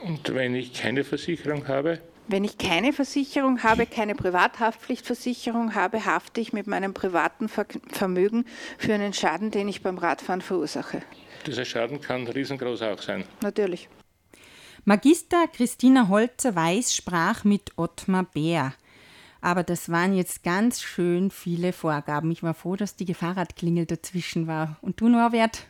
Und 0.05 0.35
wenn 0.35 0.55
ich 0.55 0.73
keine 0.73 1.05
Versicherung 1.05 1.69
habe? 1.69 2.01
Wenn 2.29 2.45
ich 2.45 2.59
keine 2.59 2.93
Versicherung 2.93 3.63
habe, 3.63 3.87
keine 3.87 4.15
Privathaftpflichtversicherung 4.15 5.75
habe, 5.75 6.05
hafte 6.05 6.43
ich 6.43 6.53
mit 6.53 6.67
meinem 6.67 6.93
privaten 6.93 7.49
Vermögen 7.49 8.45
für 8.77 8.93
einen 8.93 9.15
Schaden, 9.15 9.51
den 9.51 9.67
ich 9.67 9.83
beim 9.83 9.97
Radfahren 9.97 10.43
verursache. 10.43 11.01
Dieser 11.47 11.65
Schaden 11.65 12.01
kann 12.01 12.27
riesengroß 12.27 12.83
auch 12.83 13.01
sein. 13.01 13.25
Natürlich. 13.41 13.89
Magister 14.85 15.47
Christina 15.49 16.09
Holzer-Weiß 16.09 16.95
sprach 16.95 17.45
mit 17.45 17.73
Ottmar 17.77 18.25
Bär. 18.25 18.73
Aber 19.41 19.63
das 19.63 19.91
waren 19.91 20.17
jetzt 20.17 20.43
ganz 20.43 20.83
schön 20.83 21.31
viele 21.31 21.73
Vorgaben. 21.73 22.31
Ich 22.31 22.43
war 22.43 22.55
froh, 22.55 22.77
dass 22.77 22.97
die 22.97 23.13
Fahrradklingel 23.13 23.87
dazwischen 23.87 24.47
war. 24.47 24.77
Und 24.81 25.01
du, 25.01 25.09
Norbert? 25.09 25.67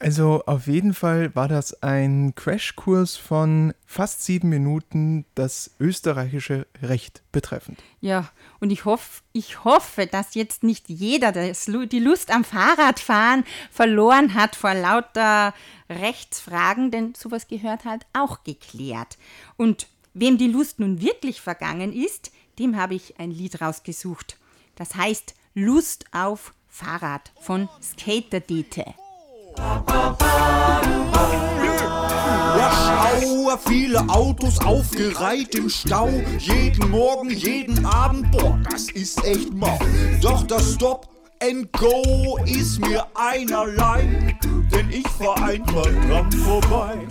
Also 0.00 0.44
auf 0.46 0.68
jeden 0.68 0.94
Fall 0.94 1.34
war 1.34 1.48
das 1.48 1.82
ein 1.82 2.32
Crashkurs 2.36 3.16
von 3.16 3.74
fast 3.84 4.24
sieben 4.24 4.48
Minuten, 4.48 5.24
das 5.34 5.72
österreichische 5.80 6.68
Recht 6.80 7.22
betreffend. 7.32 7.82
Ja, 8.00 8.30
und 8.60 8.70
ich, 8.70 8.84
hoff, 8.84 9.24
ich 9.32 9.64
hoffe, 9.64 10.06
dass 10.06 10.36
jetzt 10.36 10.62
nicht 10.62 10.88
jeder 10.88 11.32
das, 11.32 11.64
die 11.64 11.98
Lust 11.98 12.30
am 12.30 12.44
Fahrradfahren 12.44 13.42
verloren 13.72 14.34
hat 14.34 14.54
vor 14.54 14.72
lauter 14.74 15.52
Rechtsfragen, 15.90 16.92
denn 16.92 17.14
sowas 17.16 17.48
gehört 17.48 17.84
halt 17.84 18.06
auch 18.12 18.44
geklärt. 18.44 19.18
Und 19.56 19.88
wem 20.14 20.38
die 20.38 20.48
Lust 20.48 20.78
nun 20.78 21.00
wirklich 21.00 21.40
vergangen 21.40 21.92
ist, 21.92 22.30
dem 22.60 22.76
habe 22.76 22.94
ich 22.94 23.18
ein 23.18 23.32
Lied 23.32 23.60
rausgesucht. 23.60 24.36
Das 24.76 24.94
heißt 24.94 25.34
Lust 25.54 26.04
auf 26.12 26.54
Fahrrad 26.68 27.32
von 27.40 27.68
Skater 27.82 28.38
Dete. 28.38 28.94
Viele 33.66 34.00
Autos 34.08 34.60
aufgereiht 34.60 35.54
im 35.54 35.68
Stau. 35.68 36.08
Jeden 36.38 36.90
Morgen, 36.90 37.30
jeden 37.30 37.84
Abend, 37.84 38.30
boah, 38.30 38.58
das 38.70 38.90
ist 38.90 39.24
echt 39.24 39.52
mau. 39.52 39.78
Doch 40.20 40.46
das 40.46 40.74
Stop 40.74 41.08
and 41.42 41.72
Go 41.72 42.38
ist 42.44 42.80
mir 42.80 43.06
einerlei, 43.14 44.36
denn 44.72 44.90
ich 44.90 45.06
fahr 45.08 45.42
einfach 45.42 45.86
dran 46.06 46.30
vorbei. 46.32 47.06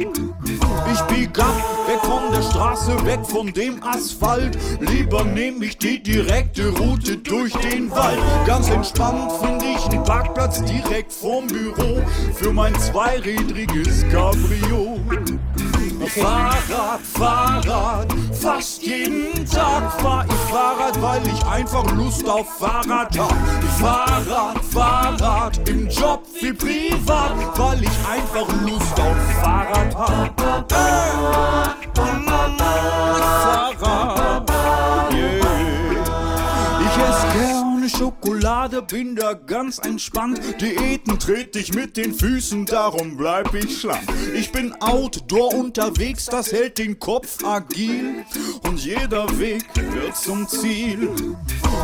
Ich 0.92 1.02
bieg 1.02 1.40
ab, 1.40 1.56
weg 1.88 2.00
von 2.02 2.32
der 2.32 2.42
Straße, 2.42 3.06
weg 3.06 3.20
von 3.26 3.52
dem 3.54 3.84
Asphalt. 3.84 4.58
Lieber 4.80 5.24
nehm 5.24 5.62
ich 5.62 5.78
die 5.78 6.02
direkte 6.02 6.70
Route 6.70 7.18
durch 7.18 7.54
den 7.54 7.92
Wald. 7.92 8.20
Ganz 8.46 8.70
entspannt 8.70 9.32
finde 9.42 9.66
ich 9.66 9.86
einen 9.88 10.04
Parkplatz 10.04 10.64
direkt 10.64 11.12
vorm 11.12 11.48
Büro 11.48 12.02
für 12.34 12.54
mein 12.54 12.76
zweirädriges 12.76 14.08
Cabrio. 14.10 15.00
Fahrrad, 16.10 17.02
Fahrrad, 17.02 18.08
fast 18.32 18.82
jeden 18.82 19.46
Tag 19.46 19.92
fahr 20.02 20.26
ich 20.26 20.52
Fahrrad, 20.52 21.02
weil 21.02 21.22
ich 21.28 21.46
einfach 21.46 21.84
Lust 21.96 22.28
auf 22.28 22.48
Fahrrad 22.58 23.18
hab. 23.18 23.34
Fahrrad, 23.80 24.64
Fahrrad, 24.66 25.70
im 25.70 25.88
Job 25.90 26.24
wie 26.40 26.54
privat, 26.54 27.34
weil 27.58 27.84
ich 27.84 27.90
einfach 28.10 28.48
Lust 28.62 29.00
auf 29.00 29.18
Fahrrad 29.42 29.96
hab. 29.96 30.42
Fahrrad, 33.80 34.57
gerne 37.88 37.90
Schokolade 37.90 38.82
bin 38.82 39.16
da 39.16 39.34
ganz 39.34 39.80
entspannt. 39.80 40.40
Diäten 40.62 41.20
trete 41.20 41.60
ich 41.60 41.74
mit 41.74 41.98
den 41.98 42.14
Füßen, 42.14 42.66
darum 42.66 43.18
bleib 43.18 43.54
ich 43.54 43.80
schlank. 43.80 44.08
Ich 44.36 44.52
bin 44.52 44.74
outdoor 44.82 45.54
unterwegs, 45.54 46.26
das 46.26 46.52
hält 46.52 46.78
den 46.78 47.00
Kopf 47.00 47.44
agil. 47.44 48.24
Und 48.64 48.84
jeder 48.84 49.28
Weg 49.40 49.66
wird 49.76 50.16
zum 50.16 50.48
Ziel. 50.48 51.10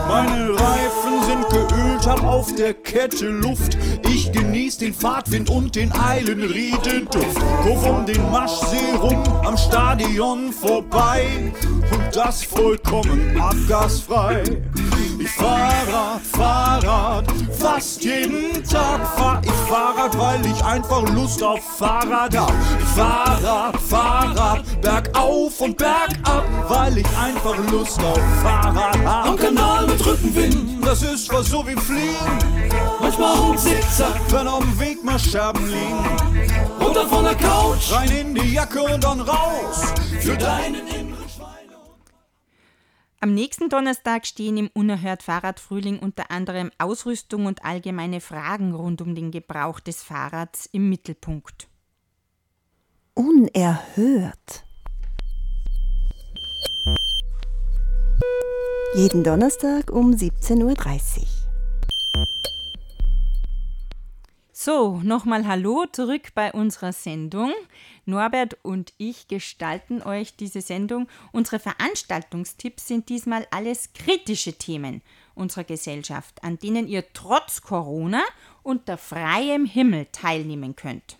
Meine 0.07 0.49
Reifen 0.53 1.23
sind 1.25 1.49
geölt, 1.49 2.05
hab 2.05 2.23
auf 2.23 2.53
der 2.55 2.73
Kette 2.73 3.29
Luft. 3.29 3.77
Ich 4.09 4.31
genieß 4.31 4.77
den 4.77 4.93
Fahrtwind 4.93 5.49
und 5.49 5.75
den 5.75 5.91
Eilenriedenduft. 5.91 7.39
Kurv 7.63 7.85
um 7.85 8.05
den 8.05 8.31
Maschsee 8.31 8.93
rum, 8.99 9.23
am 9.43 9.57
Stadion 9.57 10.51
vorbei. 10.51 11.53
Und 11.91 12.15
das 12.15 12.43
vollkommen 12.43 13.39
abgasfrei. 13.39 14.43
Ich 15.19 15.29
Fahrrad, 15.93 16.21
Fahrrad, 16.32 17.25
fast 17.51 18.03
jeden 18.03 18.63
Tag 18.63 19.06
fahr 19.15 19.39
ich 19.43 19.51
Fahrrad, 19.69 20.17
weil 20.17 20.43
ich 20.43 20.63
einfach 20.63 21.08
Lust 21.13 21.43
auf 21.43 21.60
Fahrrad 21.77 22.36
hab. 22.36 22.51
Fahrrad, 22.95 23.79
Fahrrad, 23.79 24.82
bergauf 24.82 25.62
und 25.62 25.77
bergab, 25.77 26.45
weil 26.67 26.97
ich 26.97 27.06
einfach 27.15 27.56
Lust 27.69 27.99
auf 28.03 28.19
Fahrrad 28.41 28.97
hab. 29.06 29.27
Am 29.27 29.38
Kanal 29.38 29.86
mit 29.86 30.03
Rückenwind, 30.03 30.84
das 30.84 31.03
ist 31.03 31.32
was 31.32 31.49
so 31.49 31.63
wie 31.67 31.75
Fliegen. 31.75 32.71
Manchmal 32.99 33.38
auch 33.38 33.56
Zickzack, 33.56 34.19
wenn 34.29 34.47
auf 34.47 34.63
dem 34.63 34.79
Weg 34.79 35.03
mal 35.03 35.19
Scherben 35.19 35.63
liegen. 35.67 36.49
Runter 36.82 37.08
von 37.08 37.23
der 37.23 37.36
Couch, 37.36 37.91
rein 37.91 38.10
in 38.10 38.34
die 38.34 38.53
Jacke 38.53 38.82
und 38.82 39.03
dann 39.03 39.21
raus. 39.21 39.93
Für 40.21 40.36
deinen 40.36 41.02
Am 43.23 43.33
nächsten 43.33 43.69
Donnerstag 43.69 44.25
stehen 44.25 44.57
im 44.57 44.69
Unerhört 44.73 45.23
Fahrradfrühling 45.23 45.99
unter 45.99 46.29
anderem 46.29 46.71
Ausrüstung 46.77 47.45
und 47.45 47.63
allgemeine 47.63 48.19
Fragen 48.19 48.73
rund 48.73 49.01
um 49.01 49.15
den 49.15 49.31
Gebrauch 49.31 49.79
des 49.79 50.03
Fahrrads 50.03 50.65
im 50.73 50.89
Mittelpunkt. 50.89 51.69
Unerhört. 53.13 54.65
Jeden 58.97 59.23
Donnerstag 59.23 59.89
um 59.89 60.12
17.30 60.12 60.62
Uhr. 60.62 61.33
So, 64.65 65.02
nochmal 65.04 65.45
Hallo 65.45 65.88
zurück 65.91 66.30
bei 66.36 66.54
unserer 66.54 66.93
Sendung. 66.93 67.52
Norbert 68.06 68.56
und 68.62 68.93
ich 68.97 69.28
gestalten 69.28 70.02
euch 70.02 70.38
diese 70.38 70.62
Sendung. 70.62 71.10
Unsere 71.34 71.60
Veranstaltungstipps 71.60 72.88
sind 72.88 73.10
diesmal 73.10 73.45
alles 73.52 73.91
kritische 73.91 74.54
Themen 74.54 75.02
unserer 75.36 75.65
Gesellschaft, 75.65 76.41
an 76.45 76.60
denen 76.60 76.88
ihr 76.88 77.04
trotz 77.12 77.62
Corona 77.62 78.23
unter 78.62 78.97
freiem 78.97 79.65
Himmel 79.65 80.08
teilnehmen 80.13 80.78
könnt. 80.78 81.17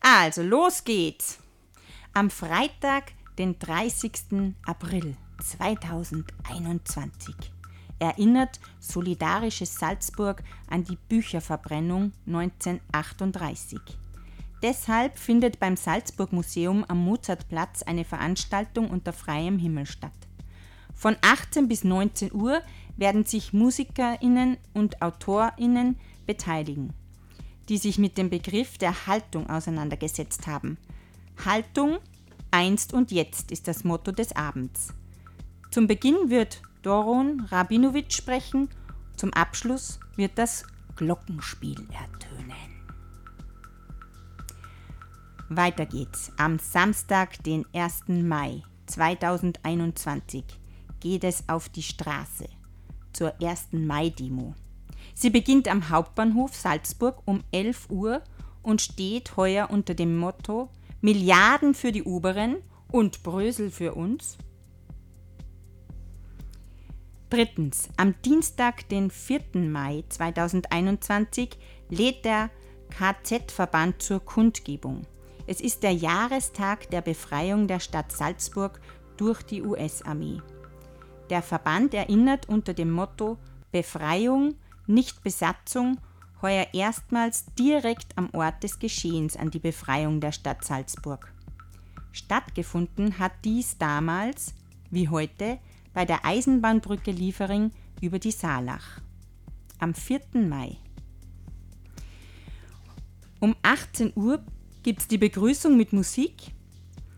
Also, 0.00 0.42
los 0.42 0.82
geht's! 0.82 1.38
Am 2.14 2.30
Freitag, 2.30 3.12
den 3.38 3.60
30. 3.60 4.56
April 4.66 5.14
2021 5.40 7.57
erinnert 7.98 8.60
Solidarisches 8.80 9.74
Salzburg 9.74 10.42
an 10.68 10.84
die 10.84 10.98
Bücherverbrennung 11.08 12.12
1938. 12.26 13.80
Deshalb 14.62 15.18
findet 15.18 15.60
beim 15.60 15.76
Salzburg 15.76 16.32
Museum 16.32 16.84
am 16.88 17.04
Mozartplatz 17.04 17.82
eine 17.82 18.04
Veranstaltung 18.04 18.90
unter 18.90 19.12
freiem 19.12 19.58
Himmel 19.58 19.86
statt. 19.86 20.12
Von 20.94 21.16
18 21.20 21.68
bis 21.68 21.84
19 21.84 22.32
Uhr 22.32 22.60
werden 22.96 23.24
sich 23.24 23.52
Musikerinnen 23.52 24.56
und 24.74 25.00
Autorinnen 25.00 25.96
beteiligen, 26.26 26.92
die 27.68 27.78
sich 27.78 27.98
mit 27.98 28.18
dem 28.18 28.30
Begriff 28.30 28.78
der 28.78 29.06
Haltung 29.06 29.48
auseinandergesetzt 29.48 30.48
haben. 30.48 30.76
Haltung, 31.44 31.98
einst 32.50 32.92
und 32.92 33.12
jetzt 33.12 33.52
ist 33.52 33.68
das 33.68 33.84
Motto 33.84 34.10
des 34.10 34.34
Abends. 34.34 34.92
Zum 35.70 35.86
Beginn 35.86 36.30
wird 36.30 36.62
Doron 36.82 37.46
Rabinowitsch 37.50 38.16
sprechen. 38.16 38.68
Zum 39.16 39.32
Abschluss 39.32 39.98
wird 40.16 40.32
das 40.36 40.64
Glockenspiel 40.96 41.86
ertönen. 41.92 42.78
Weiter 45.48 45.86
geht's. 45.86 46.30
Am 46.36 46.58
Samstag, 46.58 47.42
den 47.42 47.64
1. 47.72 48.08
Mai 48.08 48.62
2021, 48.86 50.44
geht 51.00 51.24
es 51.24 51.48
auf 51.48 51.68
die 51.68 51.82
Straße 51.82 52.48
zur 53.12 53.34
1. 53.42 53.68
Mai-Demo. 53.72 54.54
Sie 55.14 55.30
beginnt 55.30 55.68
am 55.68 55.88
Hauptbahnhof 55.88 56.54
Salzburg 56.54 57.22
um 57.24 57.42
11 57.50 57.90
Uhr 57.90 58.22
und 58.62 58.80
steht 58.80 59.36
heuer 59.36 59.70
unter 59.70 59.94
dem 59.94 60.16
Motto 60.16 60.68
Milliarden 61.00 61.74
für 61.74 61.92
die 61.92 62.02
Oberen 62.02 62.56
und 62.90 63.22
Brösel 63.22 63.70
für 63.70 63.94
uns 63.94 64.36
Drittens, 67.30 67.90
am 67.98 68.14
Dienstag, 68.22 68.88
den 68.88 69.10
4. 69.10 69.40
Mai 69.54 70.02
2021, 70.08 71.58
lädt 71.90 72.24
der 72.24 72.48
KZ-Verband 72.88 74.00
zur 74.00 74.20
Kundgebung. 74.20 75.02
Es 75.46 75.60
ist 75.60 75.82
der 75.82 75.92
Jahrestag 75.92 76.88
der 76.88 77.02
Befreiung 77.02 77.68
der 77.68 77.80
Stadt 77.80 78.12
Salzburg 78.12 78.80
durch 79.18 79.42
die 79.42 79.62
US-Armee. 79.62 80.40
Der 81.28 81.42
Verband 81.42 81.92
erinnert 81.92 82.48
unter 82.48 82.72
dem 82.72 82.90
Motto 82.90 83.36
Befreiung, 83.72 84.54
nicht 84.86 85.22
Besatzung 85.22 85.98
heuer 86.40 86.68
erstmals 86.72 87.44
direkt 87.58 88.16
am 88.16 88.30
Ort 88.32 88.62
des 88.62 88.78
Geschehens 88.78 89.36
an 89.36 89.50
die 89.50 89.58
Befreiung 89.58 90.20
der 90.20 90.32
Stadt 90.32 90.64
Salzburg. 90.64 91.30
Stattgefunden 92.10 93.18
hat 93.18 93.32
dies 93.44 93.76
damals, 93.76 94.54
wie 94.90 95.10
heute, 95.10 95.58
bei 95.92 96.04
der 96.04 96.24
Eisenbahnbrücke 96.24 97.10
Liefering 97.10 97.72
über 98.00 98.18
die 98.18 98.30
Saalach. 98.30 99.00
Am 99.78 99.94
4. 99.94 100.20
Mai. 100.34 100.78
Um 103.40 103.54
18 103.62 104.12
Uhr 104.16 104.42
gibt 104.82 105.00
es 105.00 105.08
die 105.08 105.18
Begrüßung 105.18 105.76
mit 105.76 105.92
Musik 105.92 106.52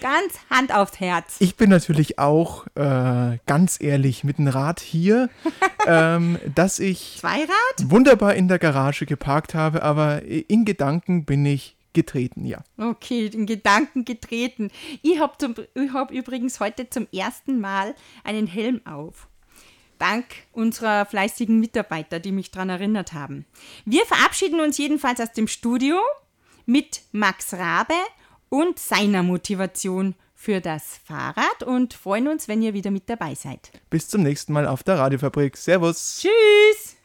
Ganz 0.01 0.33
Hand 0.49 0.75
aufs 0.75 0.99
Herz. 0.99 1.37
Ich 1.41 1.57
bin 1.57 1.69
natürlich 1.69 2.19
auch 2.19 2.67
äh, 2.77 3.37
ganz 3.45 3.79
ehrlich 3.79 4.25
mit 4.25 4.39
dem 4.39 4.49
Rad 4.49 4.81
hier, 4.81 5.29
ähm, 5.87 6.39
dass 6.55 6.79
ich 6.79 7.19
Zweirad? 7.21 7.51
wunderbar 7.85 8.35
in 8.35 8.49
der 8.49 8.59
Garage 8.59 9.05
geparkt 9.05 9.55
habe, 9.55 9.83
aber 9.83 10.23
in 10.23 10.65
Gedanken 10.65 11.27
bin 11.27 11.45
ich 11.45 11.77
getreten, 11.93 12.47
ja. 12.47 12.65
Okay, 12.79 13.27
in 13.27 13.45
Gedanken 13.45 14.07
getreten. 14.07 14.71
Ich 15.03 15.19
habe 15.21 15.69
hab 15.93 16.11
übrigens 16.11 16.61
heute 16.61 16.89
zum 16.89 17.07
ersten 17.13 17.61
Mal 17.61 17.95
einen 18.25 18.47
Helm 18.47 18.81
auf. 18.87 19.29
Dank 19.99 20.27
unserer 20.53 21.07
fleißigen 21.07 21.59
Mitarbeiter, 21.61 22.21
die 22.21 22.33
mich 22.33 22.51
daran 22.51 22.71
erinnert 22.71 23.13
haben. 23.13 23.47
Wir 23.85 24.05
verabschieden 24.07 24.61
uns 24.61 24.79
jedenfalls 24.79 25.21
aus 25.21 25.33
dem 25.33 25.49
Studio 25.49 25.97
mit 26.67 27.03
Max 27.13 27.55
Rabe 27.55 27.95
und 28.49 28.79
seiner 28.79 29.23
Motivation 29.23 30.15
für 30.35 30.61
das 30.61 31.01
Fahrrad 31.05 31.63
und 31.65 31.95
freuen 31.95 32.29
uns, 32.29 32.47
wenn 32.47 32.63
ihr 32.63 32.75
wieder 32.75 32.91
mit 32.91 33.09
dabei 33.09 33.35
seid. 33.35 33.71
Bis 33.91 34.09
zum 34.09 34.23
nächsten 34.23 34.53
Mal 34.53 34.67
auf 34.67 34.83
der 34.83 34.99
Radiofabrik. 34.99 35.57
Servus. 35.57 36.23
Tschüss! 36.23 36.97